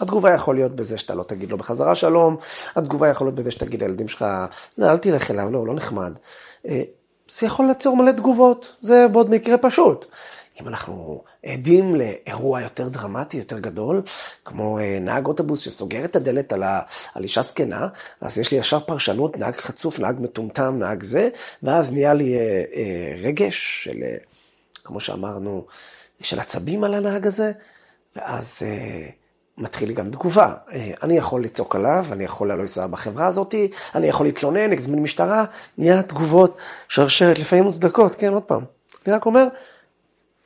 התגובה 0.00 0.34
יכול 0.34 0.54
להיות 0.54 0.72
בזה 0.76 0.98
שאתה 0.98 1.14
לא 1.14 1.22
תגיד 1.22 1.50
לו 1.50 1.58
בחזרה 1.58 1.94
שלום, 1.94 2.36
התגובה 2.76 3.08
יכול 3.08 3.26
להיות 3.26 3.34
בזה 3.34 3.50
שתגיד 3.50 3.82
לילדים 3.82 4.08
שלך, 4.08 4.24
לא, 4.78 4.90
אל 4.90 4.98
תלך 4.98 5.30
אליו, 5.30 5.50
לא, 5.50 5.66
לא 5.66 5.74
נחמד. 5.74 6.12
אה, 6.68 6.82
זה 7.30 7.46
יכול 7.46 7.66
ליצור 7.66 7.96
מלא 7.96 8.12
תגובות, 8.12 8.76
זה 8.80 9.08
בעוד 9.08 9.30
מקרה 9.30 9.58
פשוט. 9.58 10.06
אם 10.60 10.68
אנחנו 10.68 11.22
עדים 11.46 11.94
לאירוע 11.94 12.62
יותר 12.62 12.88
דרמטי, 12.88 13.36
יותר 13.36 13.58
גדול, 13.58 14.02
כמו 14.44 14.78
אה, 14.78 14.98
נהג 15.00 15.26
אוטובוס 15.26 15.60
שסוגר 15.60 16.04
את 16.04 16.16
הדלת 16.16 16.52
על, 16.52 16.62
ה, 16.62 16.80
על 17.14 17.22
אישה 17.22 17.42
זקנה, 17.42 17.88
אז 18.20 18.38
יש 18.38 18.52
לי 18.52 18.58
ישר 18.58 18.80
פרשנות, 18.80 19.36
נהג 19.36 19.56
חצוף, 19.56 19.98
נהג 19.98 20.16
מטומטם, 20.20 20.78
נהג 20.78 21.02
זה, 21.02 21.28
ואז 21.62 21.92
נהיה 21.92 22.14
לי 22.14 22.34
אה, 22.34 22.62
אה, 22.74 23.14
רגש 23.22 23.84
של, 23.84 24.02
כמו 24.84 25.00
שאמרנו, 25.00 25.66
של 26.20 26.40
עצבים 26.40 26.84
על 26.84 26.94
הנהג 26.94 27.26
הזה, 27.26 27.52
ואז... 28.16 28.62
מתחיל 29.60 29.92
גם 29.92 30.10
תגובה. 30.10 30.54
אני 31.02 31.16
יכול 31.16 31.44
לצעוק 31.44 31.76
עליו, 31.76 32.06
אני 32.12 32.24
יכול 32.24 32.48
לא 32.48 32.58
לנסוע 32.58 32.86
בחברה 32.86 33.26
הזאת, 33.26 33.54
אני 33.94 34.06
יכול 34.06 34.26
להתלונן, 34.26 34.70
להזמין 34.70 35.02
משטרה, 35.02 35.44
נהיה 35.78 36.02
תגובות 36.02 36.56
שרשרת, 36.88 37.38
לפעמים 37.38 37.64
מוצדקות, 37.64 38.14
כן, 38.14 38.32
עוד 38.32 38.42
פעם. 38.42 38.64
אני 39.06 39.14
רק 39.14 39.26
אומר, 39.26 39.46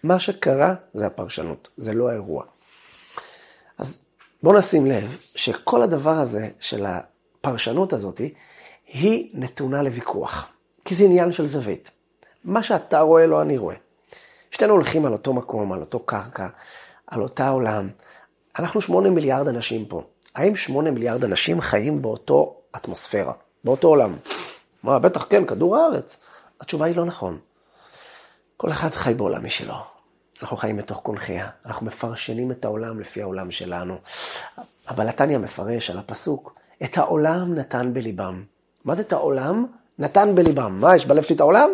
מה 0.03 0.21
שקרה 0.21 0.75
זה 0.95 1.07
הפרשנות, 1.07 1.69
זה 1.77 1.95
לא 1.95 2.11
האירוע. 2.11 2.45
אז 3.79 4.05
בואו 4.43 4.59
נשים 4.59 4.87
לב 4.87 5.21
שכל 5.35 5.83
הדבר 5.83 6.19
הזה 6.19 6.49
של 6.61 6.87
הפרשנות 6.87 7.93
הזאת, 7.93 8.21
היא 8.87 9.31
נתונה 9.35 9.83
לוויכוח, 9.83 10.47
כי 10.85 10.95
זה 10.95 11.05
עניין 11.05 11.33
של 11.33 11.47
זווית. 11.47 11.91
מה 12.45 12.63
שאתה 12.63 13.01
רואה, 13.01 13.27
לא 13.27 13.43
אני 13.43 13.59
רואה. 13.59 13.77
שתינו 14.51 14.73
הולכים 14.73 15.07
על 15.07 15.13
אותו 15.13 15.33
מקום, 15.33 15.73
על 15.73 15.81
אותו 15.81 16.01
קרקע, 16.01 16.49
על 17.07 17.23
אותה 17.23 17.49
עולם. 17.49 17.89
אנחנו 18.59 18.81
שמונה 18.81 19.11
מיליארד 19.11 19.49
אנשים 19.49 19.87
פה. 19.87 20.03
האם 20.35 20.57
שמונה 20.57 20.91
מיליארד 20.91 21.25
אנשים 21.25 21.61
חיים 21.61 22.03
באותו 22.03 22.57
אטמוספירה, 22.77 23.33
באותו 23.65 23.89
עולם? 23.89 24.17
מה, 24.83 24.99
בטח 24.99 25.27
כן, 25.31 25.47
כדור 25.47 25.77
הארץ. 25.77 26.17
התשובה 26.61 26.87
היא 26.87 26.97
לא 26.97 27.05
נכון. 27.05 27.39
כל 28.63 28.71
אחד 28.71 28.91
חי 28.91 29.15
בעולם 29.15 29.45
משלו. 29.45 29.75
אנחנו 30.43 30.57
חיים 30.57 30.77
בתוך 30.77 30.99
קונכיה, 30.99 31.49
אנחנו 31.67 31.87
מפרשנים 31.87 32.51
את 32.53 32.65
העולם 32.65 33.01
לפי 33.01 33.23
העולם 33.23 33.51
שלנו. 33.51 33.99
אבל 34.89 35.09
התניא 35.09 35.39
מפרש 35.39 35.91
על 35.91 35.99
הפסוק, 35.99 36.55
את 36.85 36.99
העולם 36.99 37.55
נתן 37.55 37.95
בליבם. 37.95 38.45
מה 38.85 38.95
זה 38.95 39.03
את 39.03 39.13
העולם? 39.13 39.67
נתן 39.99 40.35
בליבם. 40.35 40.81
מה, 40.81 40.97
יש 40.97 41.07
בלב 41.07 41.23
שלי 41.23 41.37
את 41.37 41.41
העולם? 41.41 41.71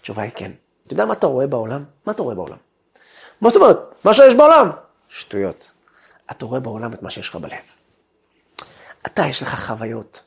התשובה 0.00 0.22
היא 0.22 0.30
כן. 0.34 0.50
אתה 0.82 0.92
יודע 0.92 1.04
מה 1.04 1.12
אתה 1.12 1.26
רואה 1.26 1.46
בעולם? 1.46 1.84
מה 2.06 2.12
אתה 2.12 2.22
רואה 2.22 2.34
בעולם? 2.34 2.58
מה 3.40 3.48
זאת 3.48 3.56
אומרת? 3.56 3.78
מה 4.04 4.14
שיש 4.14 4.34
בעולם? 4.34 4.70
שטויות. 5.08 5.72
אתה 6.30 6.46
רואה 6.46 6.60
בעולם 6.60 6.92
את 6.92 7.02
מה 7.02 7.10
שיש 7.10 7.28
לך 7.28 7.36
בלב. 7.36 7.64
אתה, 9.06 9.22
יש 9.26 9.42
לך 9.42 9.66
חוויות. 9.66 10.22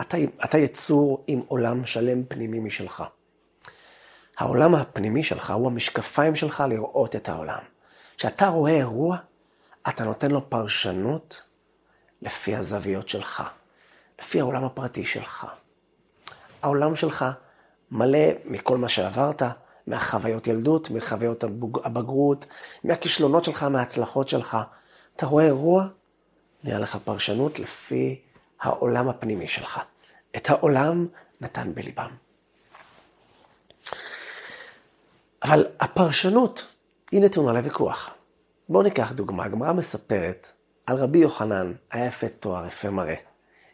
אתה, 0.00 0.16
אתה 0.44 0.58
יצור 0.58 1.24
עם 1.26 1.42
עולם 1.48 1.84
שלם 1.84 2.24
פנימי 2.24 2.58
משלך. 2.58 3.04
העולם 4.40 4.74
הפנימי 4.74 5.22
שלך 5.22 5.50
הוא 5.50 5.66
המשקפיים 5.66 6.36
שלך 6.36 6.64
לראות 6.68 7.16
את 7.16 7.28
העולם. 7.28 7.58
כשאתה 8.16 8.48
רואה 8.48 8.72
אירוע, 8.72 9.16
אתה 9.88 10.04
נותן 10.04 10.30
לו 10.30 10.50
פרשנות 10.50 11.44
לפי 12.22 12.56
הזוויות 12.56 13.08
שלך, 13.08 13.42
לפי 14.20 14.40
העולם 14.40 14.64
הפרטי 14.64 15.04
שלך. 15.04 15.46
העולם 16.62 16.96
שלך 16.96 17.24
מלא 17.90 18.18
מכל 18.44 18.78
מה 18.78 18.88
שעברת, 18.88 19.42
מהחוויות 19.86 20.46
ילדות, 20.46 20.90
מחוויות 20.90 21.44
הבגרות, 21.84 22.46
מהכישלונות 22.84 23.44
שלך, 23.44 23.62
מההצלחות 23.62 24.28
שלך. 24.28 24.58
אתה 25.16 25.26
רואה 25.26 25.44
אירוע, 25.44 25.86
נהיה 26.64 26.78
לך 26.78 26.98
פרשנות 27.04 27.58
לפי 27.58 28.20
העולם 28.60 29.08
הפנימי 29.08 29.48
שלך. 29.48 29.80
את 30.36 30.50
העולם 30.50 31.06
נתן 31.40 31.74
בליבם. 31.74 32.10
אבל 35.42 35.66
הפרשנות 35.80 36.66
היא 37.10 37.20
נתונה 37.22 37.52
לוויכוח. 37.52 38.10
בואו 38.68 38.82
ניקח 38.82 39.12
דוגמה, 39.12 39.44
הגמרא 39.44 39.72
מספרת 39.72 40.48
על 40.86 40.96
רבי 40.96 41.18
יוחנן, 41.18 41.72
היה 41.90 42.06
יפה 42.06 42.28
תואר, 42.28 42.66
יפה 42.66 42.90
מראה. 42.90 43.14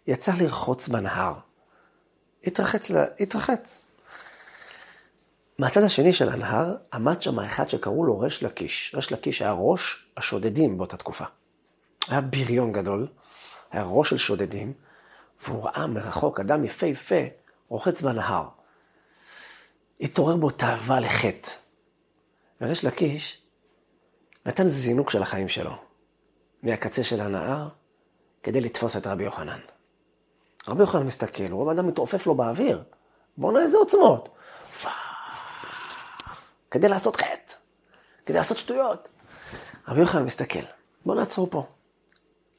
יצא 0.06 0.32
לרחוץ 0.38 0.88
בנהר. 0.88 1.34
התרחץ, 2.44 2.90
התרחץ. 3.20 3.82
מהצד 5.58 5.82
השני 5.82 6.12
של 6.12 6.28
הנהר 6.28 6.76
עמד 6.92 7.22
שם 7.22 7.40
אחד 7.40 7.68
שקראו 7.68 8.04
לו 8.04 8.18
ריש 8.18 8.42
לקיש. 8.42 8.94
ריש 8.94 9.12
לקיש 9.12 9.42
היה 9.42 9.52
ראש 9.52 10.06
השודדים 10.16 10.78
באותה 10.78 10.96
תקופה. 10.96 11.24
היה 12.08 12.20
בריון 12.20 12.72
גדול, 12.72 13.06
היה 13.70 13.84
ראש 13.86 14.10
של 14.10 14.16
שודדים, 14.16 14.72
והוא 15.44 15.64
ראה 15.64 15.86
מרחוק 15.86 16.40
אדם 16.40 16.64
יפהפה 16.64 17.24
רוחץ 17.68 18.02
בנהר. 18.02 18.48
התעורר 20.00 20.36
בו 20.36 20.50
תאווה 20.50 21.00
לחטא. 21.00 21.50
וריש 22.60 22.84
לקיש 22.84 23.42
נתן 24.46 24.70
זינוק 24.70 25.10
של 25.10 25.22
החיים 25.22 25.48
שלו, 25.48 25.76
מהקצה 26.62 27.04
של 27.04 27.20
הנהר, 27.20 27.68
כדי 28.42 28.60
לתפוס 28.60 28.96
את 28.96 29.06
רבי 29.06 29.24
יוחנן. 29.24 29.58
רבי 30.68 30.80
יוחנן 30.80 31.06
מסתכל, 31.06 31.50
הוא 31.50 31.62
רואה 31.62 31.74
אדם 31.74 31.88
מתעופף 31.88 32.26
לו 32.26 32.34
באוויר. 32.34 32.82
בואנה 33.36 33.60
איזה 33.62 33.76
עוצמות. 33.76 34.28
כדי 36.70 36.88
לעשות 36.88 37.16
חטא, 37.16 37.54
כדי 38.26 38.38
לעשות 38.38 38.58
שטויות. 38.58 39.08
רבי 39.88 40.00
יוחנן 40.00 40.24
מסתכל, 40.24 40.64
בוא 41.06 41.14
נעצור 41.14 41.50
פה. 41.50 41.66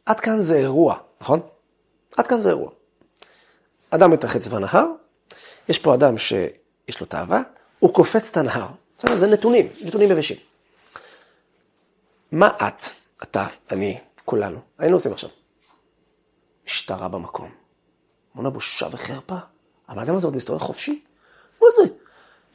עד 0.05 0.19
כאן 0.19 0.39
זה 0.39 0.55
אירוע, 0.55 0.97
נכון? 1.21 1.39
עד 2.17 2.27
כאן 2.27 2.41
זה 2.41 2.49
אירוע. 2.49 2.71
אדם 3.89 4.11
מתרחץ 4.11 4.47
בנהר, 4.47 4.85
יש 5.69 5.79
פה 5.79 5.93
אדם 5.95 6.17
שיש 6.87 7.01
לו 7.01 7.07
תאווה, 7.07 7.41
הוא 7.79 7.93
קופץ 7.93 8.29
את 8.29 8.37
הנהר. 8.37 8.67
זה 8.99 9.27
נתונים, 9.27 9.67
נתונים 9.85 10.11
יבשים. 10.11 10.37
מה 12.31 12.47
את, 12.47 12.85
אתה, 13.23 13.47
אני, 13.71 13.99
כולנו, 14.25 14.59
היינו 14.77 14.95
עושים 14.95 15.11
עכשיו? 15.11 15.29
משטרה 16.65 17.07
במקום. 17.07 17.49
מונה 18.35 18.49
בושה 18.49 18.87
וחרפה. 18.91 19.35
האדם 19.87 20.15
הזה 20.15 20.27
עוד 20.27 20.35
מסתובב 20.35 20.59
חופשי? 20.59 21.03
מה 21.61 21.67
זה? 21.75 21.83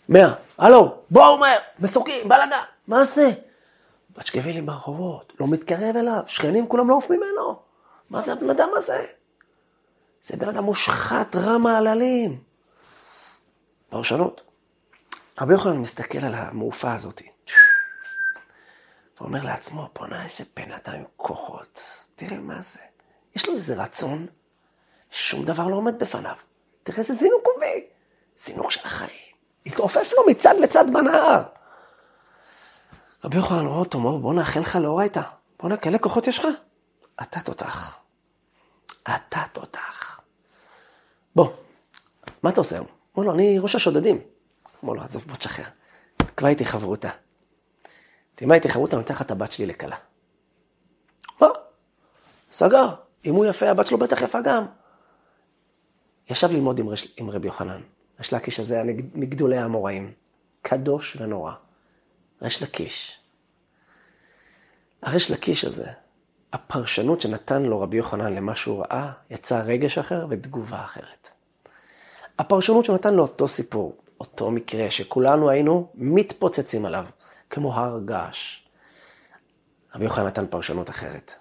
מאה, 0.09 0.35
הלו, 0.59 0.95
בואו 1.11 1.39
מהר, 1.39 1.59
מסוקים, 1.79 2.29
בלאגן, 2.29 2.57
מה 2.87 3.05
זה? 3.05 3.31
בצ'קווילים 4.17 4.67
ברחובות, 4.67 5.33
לא 5.41 5.47
מתקרב 5.51 5.97
אליו, 5.97 6.23
שכנים 6.27 6.69
כולם 6.69 6.89
לא 6.89 6.95
עוף 6.95 7.11
ממנו. 7.11 7.57
מה 8.11 8.23
זה 8.23 8.33
הבן 8.33 8.51
אדם 8.51 8.69
הזה? 8.77 9.07
זה 10.23 10.37
בן 10.37 10.49
אדם 10.49 10.65
מושחת, 10.65 11.37
רע 11.37 11.59
מעללים. 11.59 12.52
פרשנות. 13.93 14.43
רבי 15.41 15.53
יוחנן 15.53 15.77
מסתכל 15.77 16.19
על 16.19 16.35
המעופה 16.35 16.93
הזאת. 16.93 17.23
ואומר 19.21 19.45
לעצמו, 19.45 19.89
בואנה, 19.95 20.25
איזה 20.25 20.45
בן 20.57 20.73
אדם 20.73 20.95
עם 20.95 21.05
כוחות, 21.17 21.83
תראה 22.15 22.39
מה 22.39 22.63
זה. 22.63 22.81
יש 23.37 23.49
לו 23.49 23.55
איזה 23.55 23.83
רצון, 23.83 24.27
שום 25.11 25.45
דבר 25.45 25.69
לא 25.69 25.77
עומד 25.77 25.99
בפניו. 25.99 26.37
תראה 26.83 26.99
איזה 26.99 27.15
זינוק 27.15 27.43
הוא 27.45 27.53
מביא, 27.57 27.85
זינוק 28.39 28.71
של 28.71 28.81
החיים. 28.85 29.35
התעופף 29.67 30.13
לו 30.17 30.23
מצד 30.31 30.55
לצד 30.61 30.85
בנהר. 30.93 31.43
רבי 33.25 33.37
יוחנן 33.37 33.67
רואה 33.67 33.79
אותו, 33.79 33.99
אומר, 33.99 34.17
בוא 34.17 34.35
נאחל 34.35 34.61
לך 34.61 34.77
לאורייתא. 34.77 35.23
בואנה, 35.61 35.77
כאלה 35.77 35.99
כוחות 35.99 36.27
יש 36.27 36.39
לך? 36.39 36.47
אתה 37.23 37.41
תותח. 37.41 37.97
אתה 39.03 39.43
תותח. 39.53 40.21
בוא, 41.37 41.53
מה 42.43 42.51
אתה 42.51 42.61
עושה 42.61 42.77
היום? 42.77 43.02
אומר 43.17 43.27
לו, 43.27 43.35
אני 43.35 43.59
ראש 43.59 43.75
השודדים. 43.75 44.21
אומר 44.83 44.93
לו, 44.93 45.03
עזוב, 45.03 45.25
בוא 45.27 45.37
תשחרר. 45.37 45.67
תקבע 46.17 46.49
איתי 46.49 46.65
חברותה. 46.65 47.11
תקבע 48.35 48.55
איתי 48.55 48.69
חברותה, 48.69 48.97
אני 48.97 49.05
אתן 49.05 49.15
לך 49.15 49.23
את 49.23 49.31
הבת 49.31 49.53
שלי 49.53 49.67
לכלה. 49.67 49.97
מה? 51.41 51.49
סגר. 52.53 52.95
אם 53.25 53.35
הוא 53.35 53.45
יפה, 53.45 53.71
הבת 53.71 53.87
שלו 53.87 53.99
בטח 53.99 54.23
יפה 54.23 54.41
גם. 54.41 54.67
ישב 56.31 56.51
ללמוד 56.51 56.79
עם, 56.79 56.89
רש... 56.89 57.15
עם 57.17 57.31
רבי 57.31 57.47
יוחנן. 57.47 57.81
ריש 58.19 58.33
לקיש 58.33 58.61
הזה 58.61 58.75
היה 58.75 58.85
מגדולי 59.15 59.59
האמוראים. 59.59 60.13
קדוש 60.63 61.17
ונורא. 61.21 61.53
ריש 62.43 62.63
לקיש. 62.63 63.23
הריש 65.03 65.31
לקיש 65.31 65.65
הזה, 65.65 65.87
הפרשנות 66.53 67.21
שנתן 67.21 67.63
לו 67.63 67.81
רבי 67.81 67.97
יוחנן 67.97 68.33
למה 68.33 68.57
שהוא 68.57 68.85
ראה, 68.85 69.13
יצא 69.31 69.63
רגש 69.65 69.99
אחר 69.99 70.27
ותגובה 70.31 70.85
אחרת. 70.85 71.29
הפרשנות 72.43 72.85
שהוא 72.85 72.95
נתן 72.95 73.15
לאותו 73.15 73.49
סיפור, 73.49 73.97
אותו 74.21 74.51
מקרה 74.51 74.91
שכולנו 74.91 75.51
היינו 75.51 75.91
מתפוצצים 75.95 76.85
עליו, 76.85 77.07
כמו 77.51 77.75
הר 77.75 78.01
געש. 78.05 78.63
רבי 79.95 80.05
יוחנן 80.05 80.27
נתן 80.27 80.47
פרשנות 80.47 80.91
אחרת. 80.91 81.35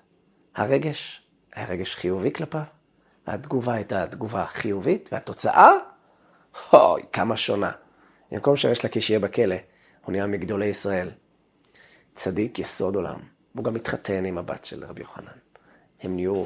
הרגש 0.56 1.22
היה 1.54 1.68
רגש 1.68 1.96
חיובי 1.96 2.34
כלפיו, 2.34 2.62
והתגובה 3.28 3.74
הייתה 3.74 4.08
תגובה 4.08 4.46
חיובית, 4.46 5.10
והתוצאה, 5.12 5.72
אוי, 6.74 7.02
כמה 7.14 7.38
שונה. 7.38 7.72
במקום 8.32 8.56
שיש 8.56 8.86
לקיש 8.86 9.10
יהיה 9.10 9.20
בכלא, 9.20 9.56
הוא 10.06 10.12
נהיה 10.12 10.28
מגדולי 10.28 10.66
ישראל. 10.66 11.10
צדיק 12.16 12.60
יסוד 12.60 12.96
עולם. 12.96 13.20
הוא 13.56 13.64
גם 13.64 13.76
התחתן 13.76 14.26
עם 14.26 14.38
הבת 14.38 14.66
של 14.66 14.86
רבי 14.86 15.02
יוחנן. 15.02 15.38
הם 16.02 16.16
נהיו, 16.16 16.46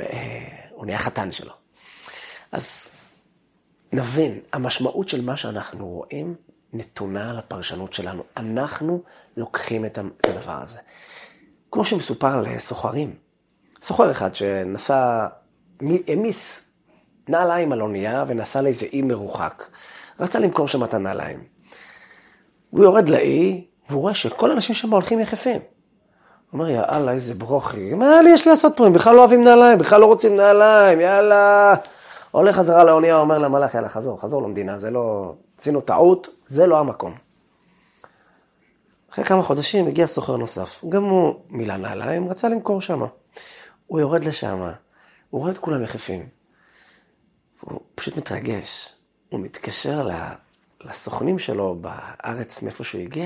אה, 0.00 0.66
הוא 0.70 0.86
נהיה 0.86 0.98
חתן 0.98 1.32
שלו. 1.32 1.52
אז 2.52 2.92
נבין, 3.92 4.40
המשמעות 4.52 5.08
של 5.08 5.24
מה 5.24 5.36
שאנחנו 5.36 5.88
רואים 5.88 6.34
נתונה 6.72 7.30
על 7.30 7.38
הפרשנות 7.38 7.92
שלנו. 7.92 8.22
אנחנו 8.36 9.02
לוקחים 9.36 9.84
את 9.84 9.98
הדבר 9.98 10.58
הזה. 10.62 10.78
כמו 11.70 11.84
שמסופר 11.84 12.38
על 12.38 12.58
סוחרים. 12.58 13.14
סוחר 13.82 14.10
אחד 14.10 14.34
שנסע, 14.34 15.26
העמיס 16.08 16.68
נעליים 17.28 17.72
על 17.72 17.82
אונייה 17.82 18.24
ונסע 18.28 18.62
לאיזה 18.62 18.86
אי 18.92 19.02
מרוחק. 19.02 19.64
רצה 20.20 20.38
למכור 20.38 20.68
שם 20.68 20.84
את 20.84 20.94
הנעליים. 20.94 21.44
הוא 22.70 22.84
יורד 22.84 23.08
לאי, 23.08 23.66
והוא 23.90 24.00
רואה 24.00 24.14
שכל 24.14 24.50
האנשים 24.50 24.74
שם 24.74 24.92
הולכים 24.92 25.20
יחפים. 25.20 25.60
הוא 26.50 26.60
אומר, 26.60 26.70
יאללה, 26.70 27.12
איזה 27.12 27.34
ברוכי, 27.34 27.94
מה 27.94 28.22
לי 28.22 28.30
יש 28.30 28.46
לעשות 28.46 28.76
פה? 28.76 28.86
הם 28.86 28.92
בכלל 28.92 29.14
לא 29.16 29.20
אוהבים 29.20 29.44
נעליים, 29.44 29.78
בכלל 29.78 30.00
לא 30.00 30.06
רוצים 30.06 30.36
נעליים, 30.36 31.00
יאללה. 31.00 31.74
הולך 32.32 32.56
חזרה 32.56 32.84
לאונייה, 32.84 33.18
אומר 33.18 33.38
למלאך, 33.38 33.74
יאללה, 33.74 33.88
חזור, 33.88 34.20
חזור 34.20 34.42
למדינה, 34.42 34.78
זה 34.78 34.90
לא... 34.90 35.34
עשינו 35.58 35.80
טעות, 35.80 36.28
זה 36.46 36.66
לא 36.66 36.78
המקום. 36.78 37.14
אחרי 39.12 39.24
כמה 39.24 39.42
חודשים 39.42 39.86
הגיע 39.86 40.06
סוחר 40.06 40.36
נוסף, 40.36 40.84
גם 40.88 41.04
הוא 41.04 41.34
מילא 41.48 41.76
נעליים, 41.76 42.28
רצה 42.28 42.48
למכור 42.48 42.80
שם. 42.80 43.02
הוא 43.86 44.00
יורד 44.00 44.24
לשם, 44.24 44.60
הוא 45.30 45.40
רואה 45.40 45.50
את 45.52 45.58
כולם 45.58 45.82
יחפים. 45.82 46.28
הוא 47.60 47.80
פשוט 47.94 48.16
מתרגש. 48.16 48.94
הוא 49.28 49.40
מתקשר 49.40 50.08
לסוכנים 50.80 51.38
שלו 51.38 51.76
בארץ, 51.80 52.62
מאיפה 52.62 52.84
שהוא 52.84 53.00
הגיע, 53.00 53.24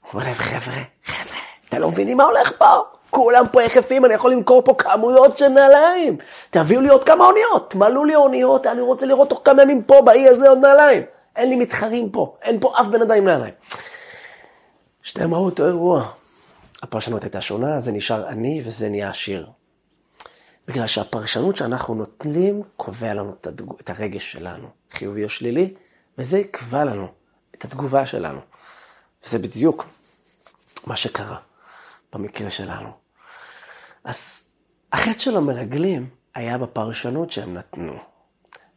הוא 0.00 0.12
אומר 0.12 0.24
להם, 0.24 0.34
חבר'ה, 0.34 0.82
חבר'ה, 1.04 1.38
אתם 1.68 1.78
לא 1.78 1.90
מבינים 1.90 2.16
מה 2.16 2.24
הולך 2.24 2.52
פה? 2.58 2.82
כולם 3.14 3.44
פה 3.52 3.62
יחפים, 3.62 4.04
אני 4.04 4.14
יכול 4.14 4.32
למכור 4.32 4.62
פה 4.64 4.74
כמויות 4.78 5.38
של 5.38 5.48
נעליים. 5.48 6.16
תביאו 6.50 6.80
לי 6.80 6.88
עוד 6.88 7.04
כמה 7.04 7.26
אוניות, 7.26 7.70
תמלאו 7.70 8.04
לי 8.04 8.14
אוניות, 8.14 8.66
אני 8.66 8.80
רוצה 8.80 9.06
לראות 9.06 9.28
תוך 9.28 9.40
כמה 9.44 9.62
ימים 9.62 9.82
פה, 9.82 10.02
באי 10.04 10.28
הזה 10.28 10.48
עוד 10.48 10.58
נעליים. 10.58 11.02
אין 11.36 11.48
לי 11.48 11.56
מתחרים 11.56 12.10
פה, 12.10 12.36
אין 12.42 12.60
פה 12.60 12.80
אף 12.80 12.86
בן 12.86 13.02
אדם 13.02 13.16
עם 13.16 13.24
נעליים. 13.24 13.54
שתיהם 15.02 15.34
ראו 15.34 15.44
אותו 15.44 15.66
אירוע. 15.66 16.08
הפרשנות 16.82 17.22
הייתה 17.22 17.40
שונה, 17.40 17.80
זה 17.80 17.92
נשאר 17.92 18.28
עני 18.28 18.62
וזה 18.64 18.88
נהיה 18.88 19.10
עשיר. 19.10 19.46
בגלל 20.68 20.86
שהפרשנות 20.86 21.56
שאנחנו 21.56 21.94
נוטלים 21.94 22.62
קובע 22.76 23.14
לנו 23.14 23.34
את 23.80 23.90
הרגש 23.90 24.32
שלנו, 24.32 24.68
חיובי 24.92 25.24
או 25.24 25.28
שלילי, 25.28 25.74
וזה 26.18 26.38
יקבע 26.38 26.84
לנו 26.84 27.06
את 27.54 27.64
התגובה 27.64 28.06
שלנו. 28.06 28.40
וזה 29.26 29.38
בדיוק 29.38 29.84
מה 30.86 30.96
שקרה 30.96 31.36
במקרה 32.12 32.50
שלנו. 32.50 33.03
אז 34.04 34.44
החטא 34.92 35.18
של 35.18 35.36
המרגלים 35.36 36.10
היה 36.34 36.58
בפרשנות 36.58 37.30
שהם 37.30 37.54
נתנו, 37.54 37.92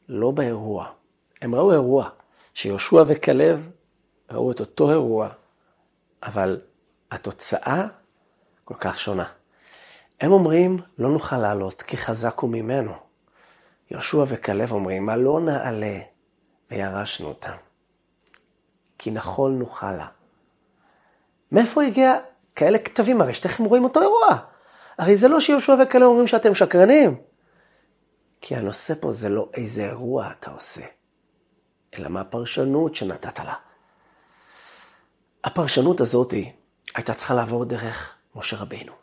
לא 0.09 0.31
באירוע. 0.31 0.91
הם 1.41 1.55
ראו 1.55 1.71
אירוע, 1.71 2.09
שיהושע 2.53 3.03
וכלב 3.07 3.69
ראו 4.31 4.51
את 4.51 4.59
אותו 4.59 4.91
אירוע, 4.91 5.29
אבל 6.23 6.61
התוצאה 7.11 7.87
כל 8.65 8.75
כך 8.79 8.99
שונה. 8.99 9.25
הם 10.21 10.31
אומרים, 10.31 10.77
לא 10.97 11.09
נוכל 11.09 11.37
לעלות, 11.37 11.81
כי 11.81 11.97
חזק 11.97 12.39
הוא 12.39 12.49
ממנו. 12.49 12.93
יהושע 13.91 14.23
וכלב 14.27 14.71
אומרים, 14.71 15.05
מה 15.05 15.15
לא 15.15 15.39
נעלה, 15.39 15.99
וירשנו 16.71 17.27
אותם. 17.27 17.55
כי 18.97 19.11
נכון 19.11 19.59
נוכל 19.59 19.91
לה. 19.91 20.07
מאיפה 21.51 21.83
הגיע 21.83 22.15
כאלה 22.55 22.77
כתבים? 22.77 23.21
הרי 23.21 23.33
שתכף 23.33 23.59
רואים 23.59 23.83
אותו 23.83 24.01
אירוע. 24.01 24.37
הרי 24.97 25.17
זה 25.17 25.27
לא 25.27 25.39
שיהושע 25.39 25.75
וכאלה 25.83 26.05
אומרים 26.05 26.27
שאתם 26.27 26.53
שקרנים. 26.53 27.15
כי 28.41 28.55
הנושא 28.55 28.93
פה 28.99 29.11
זה 29.11 29.29
לא 29.29 29.49
איזה 29.53 29.85
אירוע 29.85 30.31
אתה 30.31 30.51
עושה, 30.51 30.81
אלא 31.97 32.09
מה 32.09 32.21
הפרשנות 32.21 32.95
שנתת 32.95 33.39
לה. 33.39 33.53
הפרשנות 35.43 36.01
הזאת 36.01 36.33
הייתה 36.95 37.13
צריכה 37.13 37.33
לעבור 37.33 37.65
דרך 37.65 38.15
משה 38.35 38.57
רבינו. 38.57 38.93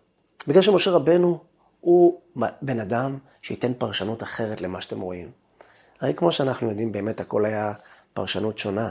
בגלל 0.48 0.62
שמשה 0.62 0.90
רבנו 0.90 1.44
הוא 1.80 2.20
בן 2.62 2.80
אדם 2.80 3.18
שייתן 3.42 3.72
פרשנות 3.78 4.22
אחרת 4.22 4.60
למה 4.60 4.80
שאתם 4.80 5.00
רואים. 5.00 5.30
הרי 6.00 6.14
כמו 6.14 6.32
שאנחנו 6.32 6.70
יודעים, 6.70 6.92
באמת 6.92 7.20
הכל 7.20 7.44
היה 7.44 7.72
פרשנות 8.12 8.58
שונה. 8.58 8.90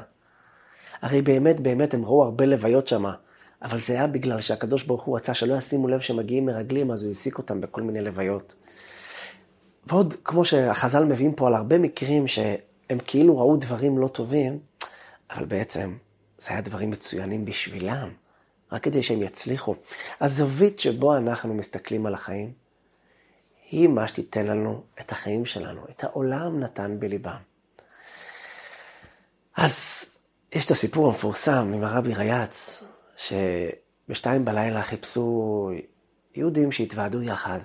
הרי 1.01 1.21
באמת, 1.21 1.59
באמת, 1.59 1.93
הם 1.93 2.05
ראו 2.05 2.23
הרבה 2.23 2.45
לוויות 2.45 2.87
שמה. 2.87 3.15
אבל 3.63 3.79
זה 3.79 3.93
היה 3.93 4.07
בגלל 4.07 4.41
שהקדוש 4.41 4.83
ברוך 4.83 5.03
הוא 5.03 5.15
רצה 5.15 5.33
שלא 5.33 5.55
ישימו 5.55 5.87
לב 5.87 5.99
שמגיעים 5.99 6.45
מרגלים, 6.45 6.91
אז 6.91 7.03
הוא 7.03 7.09
העסיק 7.09 7.37
אותם 7.37 7.61
בכל 7.61 7.81
מיני 7.81 8.01
לוויות. 8.01 8.55
ועוד, 9.87 10.13
כמו 10.23 10.45
שהחז"ל 10.45 11.05
מביאים 11.05 11.33
פה 11.33 11.47
על 11.47 11.53
הרבה 11.53 11.77
מקרים 11.77 12.27
שהם 12.27 12.97
כאילו 13.05 13.37
ראו 13.37 13.57
דברים 13.57 13.97
לא 13.97 14.07
טובים, 14.07 14.59
אבל 15.31 15.45
בעצם 15.45 15.97
זה 16.37 16.49
היה 16.49 16.61
דברים 16.61 16.91
מצוינים 16.91 17.45
בשבילם, 17.45 18.09
רק 18.71 18.83
כדי 18.83 19.03
שהם 19.03 19.21
יצליחו. 19.21 19.75
הזווית 20.21 20.79
שבו 20.79 21.17
אנחנו 21.17 21.53
מסתכלים 21.53 22.05
על 22.05 22.13
החיים, 22.13 22.51
היא 23.71 23.87
מה 23.87 24.07
שתיתן 24.07 24.45
לנו 24.45 24.83
את 25.01 25.11
החיים 25.11 25.45
שלנו, 25.45 25.81
את 25.89 26.03
העולם 26.03 26.59
נתן 26.59 26.99
בליבם. 26.99 27.37
אז 29.55 30.05
יש 30.51 30.65
את 30.65 30.71
הסיפור 30.71 31.07
המפורסם 31.07 31.71
עם 31.73 31.83
הרבי 31.83 32.13
ריאץ, 32.13 32.83
שבשתיים 33.15 34.45
בלילה 34.45 34.83
חיפשו 34.83 35.69
יהודים 36.35 36.71
שהתוועדו 36.71 37.21
יחד. 37.21 37.59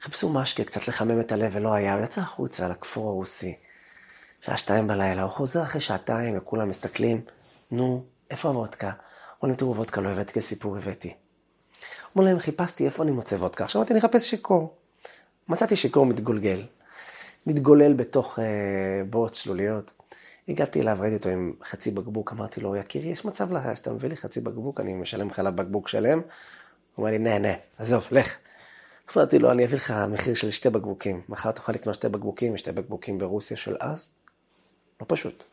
חיפשו 0.00 0.32
משקה, 0.32 0.64
קצת 0.64 0.88
לחמם 0.88 1.20
את 1.20 1.32
הלב 1.32 1.50
ולא 1.54 1.72
היה, 1.72 1.94
הוא 1.94 2.04
יצא 2.04 2.20
החוצה 2.20 2.68
לכפור 2.68 3.08
הרוסי. 3.08 3.56
שעה 4.40 4.56
שתיים 4.56 4.86
בלילה, 4.86 5.22
הוא 5.22 5.30
חוזר 5.30 5.62
אחרי 5.62 5.80
שעתיים 5.80 6.38
וכולם 6.38 6.68
מסתכלים, 6.68 7.20
נו, 7.70 8.04
איפה 8.30 8.48
הוודקה? 8.48 8.90
אומרים, 9.42 9.56
תראו, 9.56 9.76
וודקה 9.76 10.00
לא 10.00 10.08
הבאתי 10.08 10.32
כסיפור, 10.32 10.76
הבאתי. 10.76 11.14
אומר 12.16 12.24
להם, 12.24 12.38
חיפשתי 12.38 12.86
איפה 12.86 13.02
אני 13.02 13.10
מוצא 13.10 13.36
וודקה. 13.36 13.64
עכשיו 13.64 13.80
אמרתי, 13.80 13.92
אני 13.92 14.00
אחפש 14.00 14.30
שיכור. 14.30 14.76
מצאתי 15.48 15.76
שיכור 15.76 16.06
מתגולגל. 16.06 16.66
מתגולל 17.46 17.92
בתוך 17.92 18.38
אה, 18.38 18.44
בוץ 19.10 19.36
שלוליות. 19.36 19.92
הגעתי 20.50 20.80
אליו, 20.80 20.96
ראיתי 21.00 21.16
אותו 21.16 21.28
עם 21.28 21.52
חצי 21.64 21.90
בקבוק, 21.90 22.32
אמרתי 22.32 22.60
לו, 22.60 22.76
יקירי, 22.76 23.08
יש 23.08 23.24
מצב 23.24 23.52
לך 23.52 23.76
שאתה 23.76 23.92
מביא 23.92 24.08
לי 24.08 24.16
חצי 24.16 24.40
בקבוק, 24.40 24.80
אני 24.80 24.94
משלם 24.94 25.28
לך 25.28 25.38
לבקבוק 25.38 25.88
שלם? 25.88 26.18
הוא 26.18 26.24
אומר 26.98 27.10
לי, 27.10 27.18
נה, 27.18 27.38
נה, 27.38 27.52
עזוב, 27.78 28.06
לך. 28.10 28.36
אמרתי 29.16 29.38
לו, 29.38 29.50
אני 29.50 29.64
אביא 29.64 29.76
לך 29.76 29.94
מחיר 30.08 30.34
של 30.34 30.50
שתי 30.50 30.70
בקבוקים. 30.70 31.22
מחר 31.28 31.50
תוכל 31.50 31.72
לקנות 31.72 31.94
שתי 31.94 32.08
בקבוקים, 32.08 32.56
שתי 32.56 32.72
בקבוקים 32.72 33.18
ברוסיה 33.18 33.56
של 33.56 33.76
אז. 33.80 34.10
לא 35.00 35.06
פשוט. 35.08 35.44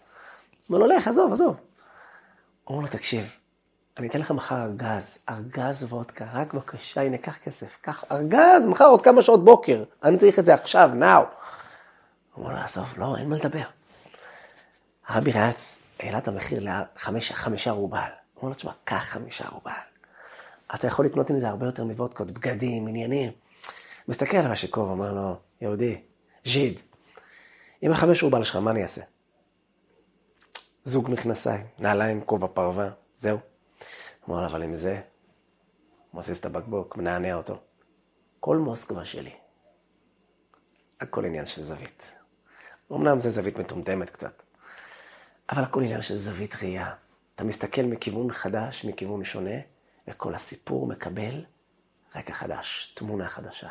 אומר 0.69 0.79
לו, 0.79 0.87
לך, 0.87 1.07
עזוב, 1.07 1.33
עזוב. 1.33 1.55
אומר 2.67 2.81
לו, 2.81 2.87
תקשיב, 2.87 3.31
אני 3.97 4.07
אתן 4.07 4.19
לך 4.19 4.31
מחר 4.31 4.63
ארגז, 4.63 5.17
ארגז 5.29 5.83
וודקה, 5.83 6.25
רק 6.33 6.53
בבקשה, 6.53 7.01
הנה, 7.01 7.17
קח 7.17 7.37
כסף, 7.37 7.77
קח 7.81 8.03
ארגז, 8.11 8.65
מחר 8.65 8.85
עוד 8.85 9.01
כמה 9.01 9.21
שעות 9.21 9.45
בוקר, 9.45 9.83
אני 10.03 10.17
צריך 10.17 10.39
את 10.39 10.45
זה 10.45 10.53
עכשיו, 10.53 10.91
נאו. 10.93 11.23
אומר 12.37 12.51
לו, 12.51 12.57
עזוב, 12.57 12.93
לא, 12.97 13.17
אין 13.17 13.29
מה 13.29 13.35
לדבר. 13.35 13.63
הרבי 15.07 15.31
רץ, 15.31 15.77
העלה 15.99 16.17
את 16.17 16.27
המחיר 16.27 16.63
לחמישה 16.63 17.71
רובל. 17.71 17.99
הוא 17.99 18.41
אומר 18.41 18.49
לו, 18.49 18.55
תשמע, 18.55 18.71
קח 18.83 19.03
חמישה 19.03 19.49
רובל. 19.49 19.71
אתה 20.75 20.87
יכול 20.87 21.05
לקנות 21.05 21.29
עם 21.29 21.39
זה 21.39 21.49
הרבה 21.49 21.65
יותר 21.65 21.83
מוודקות, 21.83 22.31
בגדים, 22.31 22.87
עניינים. 22.87 23.31
מסתכל 24.07 24.37
על 24.37 24.51
השיקוב, 24.51 24.89
אומר 24.89 25.13
לו, 25.13 25.35
יהודי, 25.61 26.01
ז'יד, 26.45 26.81
עם 27.81 27.91
החמש 27.91 28.23
רובל 28.23 28.43
שלך, 28.43 28.55
מה 28.55 28.71
אני 28.71 28.83
אעשה? 28.83 29.01
זוג 30.83 31.11
מכנסיים, 31.11 31.65
נעליים, 31.79 32.21
כובע 32.21 32.47
פרווה, 32.53 32.89
זהו. 33.17 33.37
אמר 34.29 34.41
לו, 34.41 34.47
אבל 34.47 34.63
עם 34.63 34.73
זה, 34.73 35.01
מוסיס 36.13 36.39
את 36.39 36.45
הבקבוק, 36.45 36.97
מנענע 36.97 37.35
אותו. 37.35 37.59
כל 38.39 38.57
מוסקבה 38.57 39.05
שלי. 39.05 39.33
הכל 41.01 41.25
עניין 41.25 41.45
של 41.45 41.61
זווית. 41.61 42.03
אמנם 42.91 43.19
זה 43.19 43.29
זווית 43.29 43.59
מטומטמת 43.59 44.09
קצת, 44.09 44.43
אבל 45.49 45.63
הכל 45.63 45.83
עניין 45.83 46.01
של 46.01 46.17
זווית 46.17 46.55
ראייה. 46.55 46.93
אתה 47.35 47.43
מסתכל 47.43 47.81
מכיוון 47.81 48.33
חדש, 48.33 48.85
מכיוון 48.85 49.25
שונה, 49.25 49.55
וכל 50.07 50.35
הסיפור 50.35 50.87
מקבל 50.87 51.43
רקע 52.15 52.33
חדש, 52.33 52.91
תמונה 52.95 53.27
חדשה. 53.27 53.69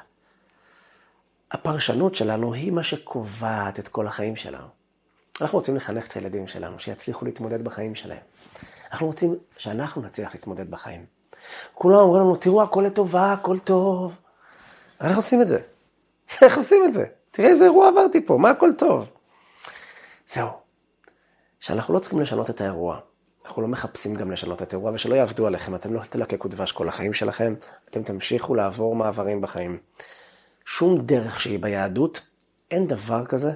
הפרשנות 1.50 2.14
שלנו 2.14 2.52
היא 2.52 2.72
מה 2.72 2.82
שקובעת 2.82 3.78
את 3.78 3.88
כל 3.88 4.06
החיים 4.06 4.36
שלנו. 4.36 4.66
אנחנו 5.40 5.58
רוצים 5.58 5.76
לחנך 5.76 6.06
את 6.06 6.12
הילדים 6.12 6.48
שלנו, 6.48 6.78
שיצליחו 6.78 7.24
להתמודד 7.24 7.64
בחיים 7.64 7.94
שלהם. 7.94 8.22
אנחנו 8.92 9.06
רוצים 9.06 9.34
שאנחנו 9.58 10.02
נצליח 10.02 10.34
להתמודד 10.34 10.70
בחיים. 10.70 11.06
כולם 11.74 11.98
אומרים 11.98 12.22
לנו, 12.22 12.36
תראו, 12.36 12.62
הכל 12.62 12.84
לטובה, 12.86 13.32
הכל 13.32 13.58
טוב. 13.58 14.16
איך 15.00 15.16
עושים 15.16 15.42
את 15.42 15.48
זה? 15.48 15.60
איך 16.42 16.56
עושים 16.56 16.84
את 16.84 16.94
זה? 16.94 17.04
תראה 17.30 17.48
איזה 17.48 17.64
אירוע 17.64 17.88
עברתי 17.88 18.26
פה, 18.26 18.36
מה 18.36 18.50
הכל 18.50 18.72
טוב? 18.78 19.04
זהו. 20.28 20.65
שאנחנו 21.66 21.94
לא 21.94 21.98
צריכים 21.98 22.20
לשנות 22.20 22.50
את 22.50 22.60
האירוע. 22.60 23.00
אנחנו 23.44 23.62
לא 23.62 23.68
מחפשים 23.68 24.14
גם 24.14 24.30
לשנות 24.30 24.62
את 24.62 24.72
האירוע, 24.72 24.92
ושלא 24.94 25.14
יעבדו 25.14 25.46
עליכם, 25.46 25.74
אתם 25.74 25.94
לא 25.94 26.00
תלקקו 26.00 26.48
דבש 26.48 26.72
כל 26.72 26.88
החיים 26.88 27.12
שלכם, 27.12 27.54
אתם 27.90 28.02
תמשיכו 28.02 28.54
לעבור 28.54 28.96
מעברים 28.96 29.40
בחיים. 29.40 29.78
שום 30.64 31.06
דרך 31.06 31.40
שהיא 31.40 31.58
ביהדות, 31.58 32.22
אין 32.70 32.86
דבר 32.86 33.26
כזה 33.26 33.52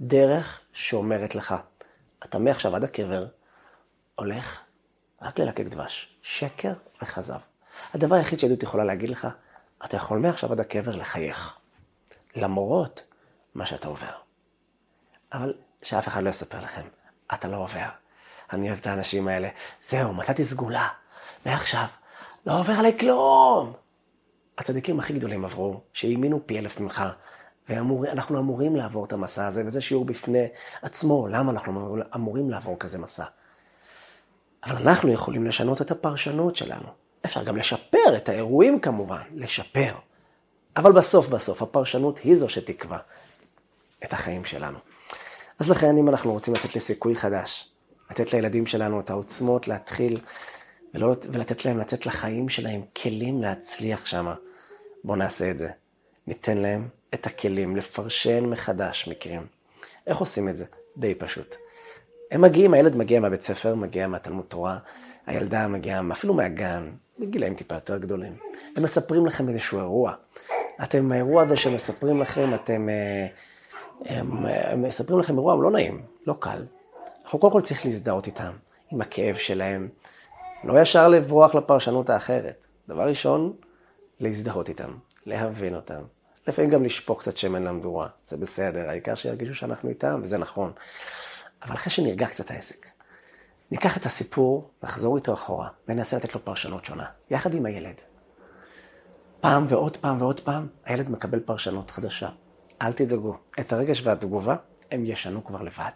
דרך 0.00 0.60
שאומרת 0.72 1.34
לך, 1.34 1.54
אתה 2.24 2.38
מעכשיו 2.38 2.76
עד 2.76 2.84
הקבר 2.84 3.26
הולך 4.14 4.60
רק 5.22 5.38
ללקק 5.38 5.64
דבש, 5.64 6.16
שקר 6.22 6.72
וכזב. 7.02 7.38
הדבר 7.94 8.14
היחיד 8.14 8.40
שיהדות 8.40 8.62
יכולה 8.62 8.84
להגיד 8.84 9.10
לך, 9.10 9.28
אתה 9.84 9.96
יכול 9.96 10.18
מעכשיו 10.18 10.52
עד 10.52 10.60
הקבר 10.60 10.96
לחייך, 10.96 11.56
למרות 12.36 13.02
מה 13.54 13.66
שאתה 13.66 13.88
עובר. 13.88 14.12
אבל 15.32 15.54
שאף 15.82 16.08
אחד 16.08 16.22
לא 16.22 16.28
יספר 16.28 16.60
לכם, 16.60 16.84
אתה 17.34 17.48
לא 17.48 17.56
עובר. 17.56 17.88
אני 18.52 18.68
אוהב 18.68 18.78
את 18.78 18.86
האנשים 18.86 19.28
האלה, 19.28 19.48
זהו, 19.82 20.14
מצאתי 20.14 20.44
סגולה, 20.44 20.88
מעכשיו, 21.46 21.86
לא 22.46 22.60
עובר 22.60 22.72
עליי 22.72 22.98
כלום. 22.98 23.72
הצדיקים 24.58 25.00
הכי 25.00 25.12
גדולים 25.12 25.44
עברו, 25.44 25.80
שהאמינו 25.92 26.46
פי 26.46 26.58
אלף 26.58 26.80
ממך, 26.80 27.02
ואנחנו 27.68 28.38
אמורים 28.38 28.76
לעבור 28.76 29.04
את 29.04 29.12
המסע 29.12 29.46
הזה, 29.46 29.62
וזה 29.66 29.80
שיעור 29.80 30.04
בפני 30.04 30.46
עצמו, 30.82 31.28
למה 31.28 31.52
אנחנו 31.52 31.96
אמורים 32.14 32.50
לעבור 32.50 32.78
כזה 32.78 32.98
מסע. 32.98 33.24
אבל 34.64 34.76
אנחנו 34.76 35.12
יכולים 35.12 35.46
לשנות 35.46 35.82
את 35.82 35.90
הפרשנות 35.90 36.56
שלנו. 36.56 36.88
אפשר 37.24 37.42
גם 37.42 37.56
לשפר 37.56 38.16
את 38.16 38.28
האירועים 38.28 38.80
כמובן, 38.80 39.22
לשפר. 39.34 39.94
אבל 40.76 40.92
בסוף 40.92 41.28
בסוף 41.28 41.62
הפרשנות 41.62 42.18
היא 42.18 42.34
זו 42.34 42.48
שתקבע 42.48 42.98
את 44.04 44.12
החיים 44.12 44.44
שלנו. 44.44 44.78
אז 45.58 45.70
לכן 45.70 45.96
אם 45.96 46.08
אנחנו 46.08 46.32
רוצים 46.32 46.54
לצאת 46.54 46.76
לסיכוי 46.76 47.16
חדש, 47.16 47.68
לתת 48.10 48.32
לילדים 48.32 48.66
שלנו 48.66 49.00
את 49.00 49.10
העוצמות 49.10 49.68
להתחיל 49.68 50.18
ולא, 50.94 51.14
ולתת 51.32 51.64
להם 51.64 51.78
לצאת 51.78 52.06
לחיים 52.06 52.48
שלהם 52.48 52.82
כלים 53.02 53.42
להצליח 53.42 54.06
שם, 54.06 54.32
בואו 55.04 55.16
נעשה 55.16 55.50
את 55.50 55.58
זה. 55.58 55.68
ניתן 56.26 56.58
להם 56.58 56.88
את 57.14 57.26
הכלים 57.26 57.76
לפרשן 57.76 58.44
מחדש 58.44 59.08
מקרים. 59.08 59.46
איך 60.06 60.18
עושים 60.18 60.48
את 60.48 60.56
זה? 60.56 60.64
די 60.96 61.14
פשוט. 61.14 61.56
הם 62.30 62.40
מגיעים, 62.40 62.74
הילד 62.74 62.96
מגיע 62.96 63.20
מהבית 63.20 63.42
ספר, 63.42 63.74
מגיע 63.74 64.06
מהתלמוד 64.06 64.44
תורה, 64.48 64.78
הילדה 65.26 65.68
מגיעה 65.68 66.02
אפילו 66.12 66.34
מהגן, 66.34 66.90
בגילאים 67.18 67.54
טיפה 67.54 67.74
יותר 67.74 67.98
גדולים. 67.98 68.36
הם 68.76 68.82
מספרים 68.82 69.26
לכם 69.26 69.48
איזשהו 69.48 69.78
אירוע. 69.78 70.12
אתם, 70.82 71.12
האירוע 71.12 71.42
הזה 71.42 71.56
שמספרים 71.56 72.20
לכם, 72.20 72.54
אתם, 72.54 72.88
אה, 72.88 73.26
הם, 74.04 74.46
הם 74.46 74.82
מספרים 74.82 75.18
לכם 75.18 75.34
אירוע 75.34 75.56
לא 75.62 75.70
נעים, 75.70 76.02
לא 76.26 76.34
קל. 76.38 76.64
אנחנו 77.24 77.38
קודם 77.38 77.52
כל 77.52 77.60
צריך 77.60 77.86
להזדהות 77.86 78.26
איתם, 78.26 78.52
עם 78.92 79.00
הכאב 79.00 79.36
שלהם, 79.36 79.88
לא 80.64 80.80
ישר 80.80 81.08
לברוח 81.08 81.54
לפרשנות 81.54 82.10
האחרת. 82.10 82.66
דבר 82.88 83.08
ראשון, 83.08 83.52
להזדהות 84.20 84.68
איתם, 84.68 84.90
להבין 85.26 85.74
אותם. 85.74 86.02
לפעמים 86.46 86.70
גם 86.70 86.84
לשפוך 86.84 87.20
קצת 87.20 87.36
שמן 87.36 87.62
למדורה, 87.62 88.08
זה 88.26 88.36
בסדר, 88.36 88.88
העיקר 88.88 89.14
שירגישו 89.14 89.54
שאנחנו 89.54 89.88
איתם, 89.88 90.20
וזה 90.22 90.38
נכון. 90.38 90.72
אבל 91.62 91.74
אחרי 91.74 91.90
שנרגע 91.90 92.26
קצת 92.26 92.50
העסק, 92.50 92.86
ניקח 93.70 93.96
את 93.96 94.06
הסיפור, 94.06 94.70
נחזור 94.82 95.16
איתו 95.16 95.34
אחורה, 95.34 95.68
וננסה 95.88 96.16
לתת 96.16 96.34
לו 96.34 96.44
פרשנות 96.44 96.84
שונה, 96.84 97.04
יחד 97.30 97.54
עם 97.54 97.66
הילד. 97.66 97.94
פעם 99.40 99.66
ועוד 99.68 99.96
פעם 99.96 100.22
ועוד 100.22 100.40
פעם, 100.40 100.66
הילד 100.84 101.10
מקבל 101.10 101.40
פרשנות 101.40 101.90
חדשה. 101.90 102.28
אל 102.82 102.92
תדאגו, 102.92 103.36
את 103.60 103.72
הרגש 103.72 104.02
והתגובה, 104.06 104.56
הם 104.90 105.04
ישנו 105.06 105.44
כבר 105.44 105.62
לבד. 105.62 105.90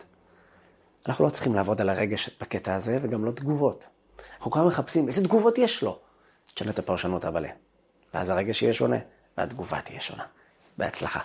אנחנו 1.07 1.25
לא 1.25 1.31
צריכים 1.31 1.55
לעבוד 1.55 1.81
על 1.81 1.89
הרגש 1.89 2.31
בקטע 2.41 2.75
הזה, 2.75 2.99
וגם 3.03 3.25
לא 3.25 3.31
תגובות. 3.31 3.89
אנחנו 4.37 4.51
כבר 4.51 4.67
מחפשים 4.67 5.07
איזה 5.07 5.25
תגובות 5.25 5.59
יש 5.59 5.83
לו. 5.83 5.99
תשנה 6.55 6.71
את 6.71 6.79
הפרשנות 6.79 7.25
הבאה. 7.25 7.51
ואז 8.15 8.31
הרגש 8.31 8.63
יהיה 8.63 8.75
שונה, 8.75 8.97
והתגובה 9.39 9.81
תהיה 9.81 10.01
שונה. 10.01 10.25
בהצלחה. 10.79 11.21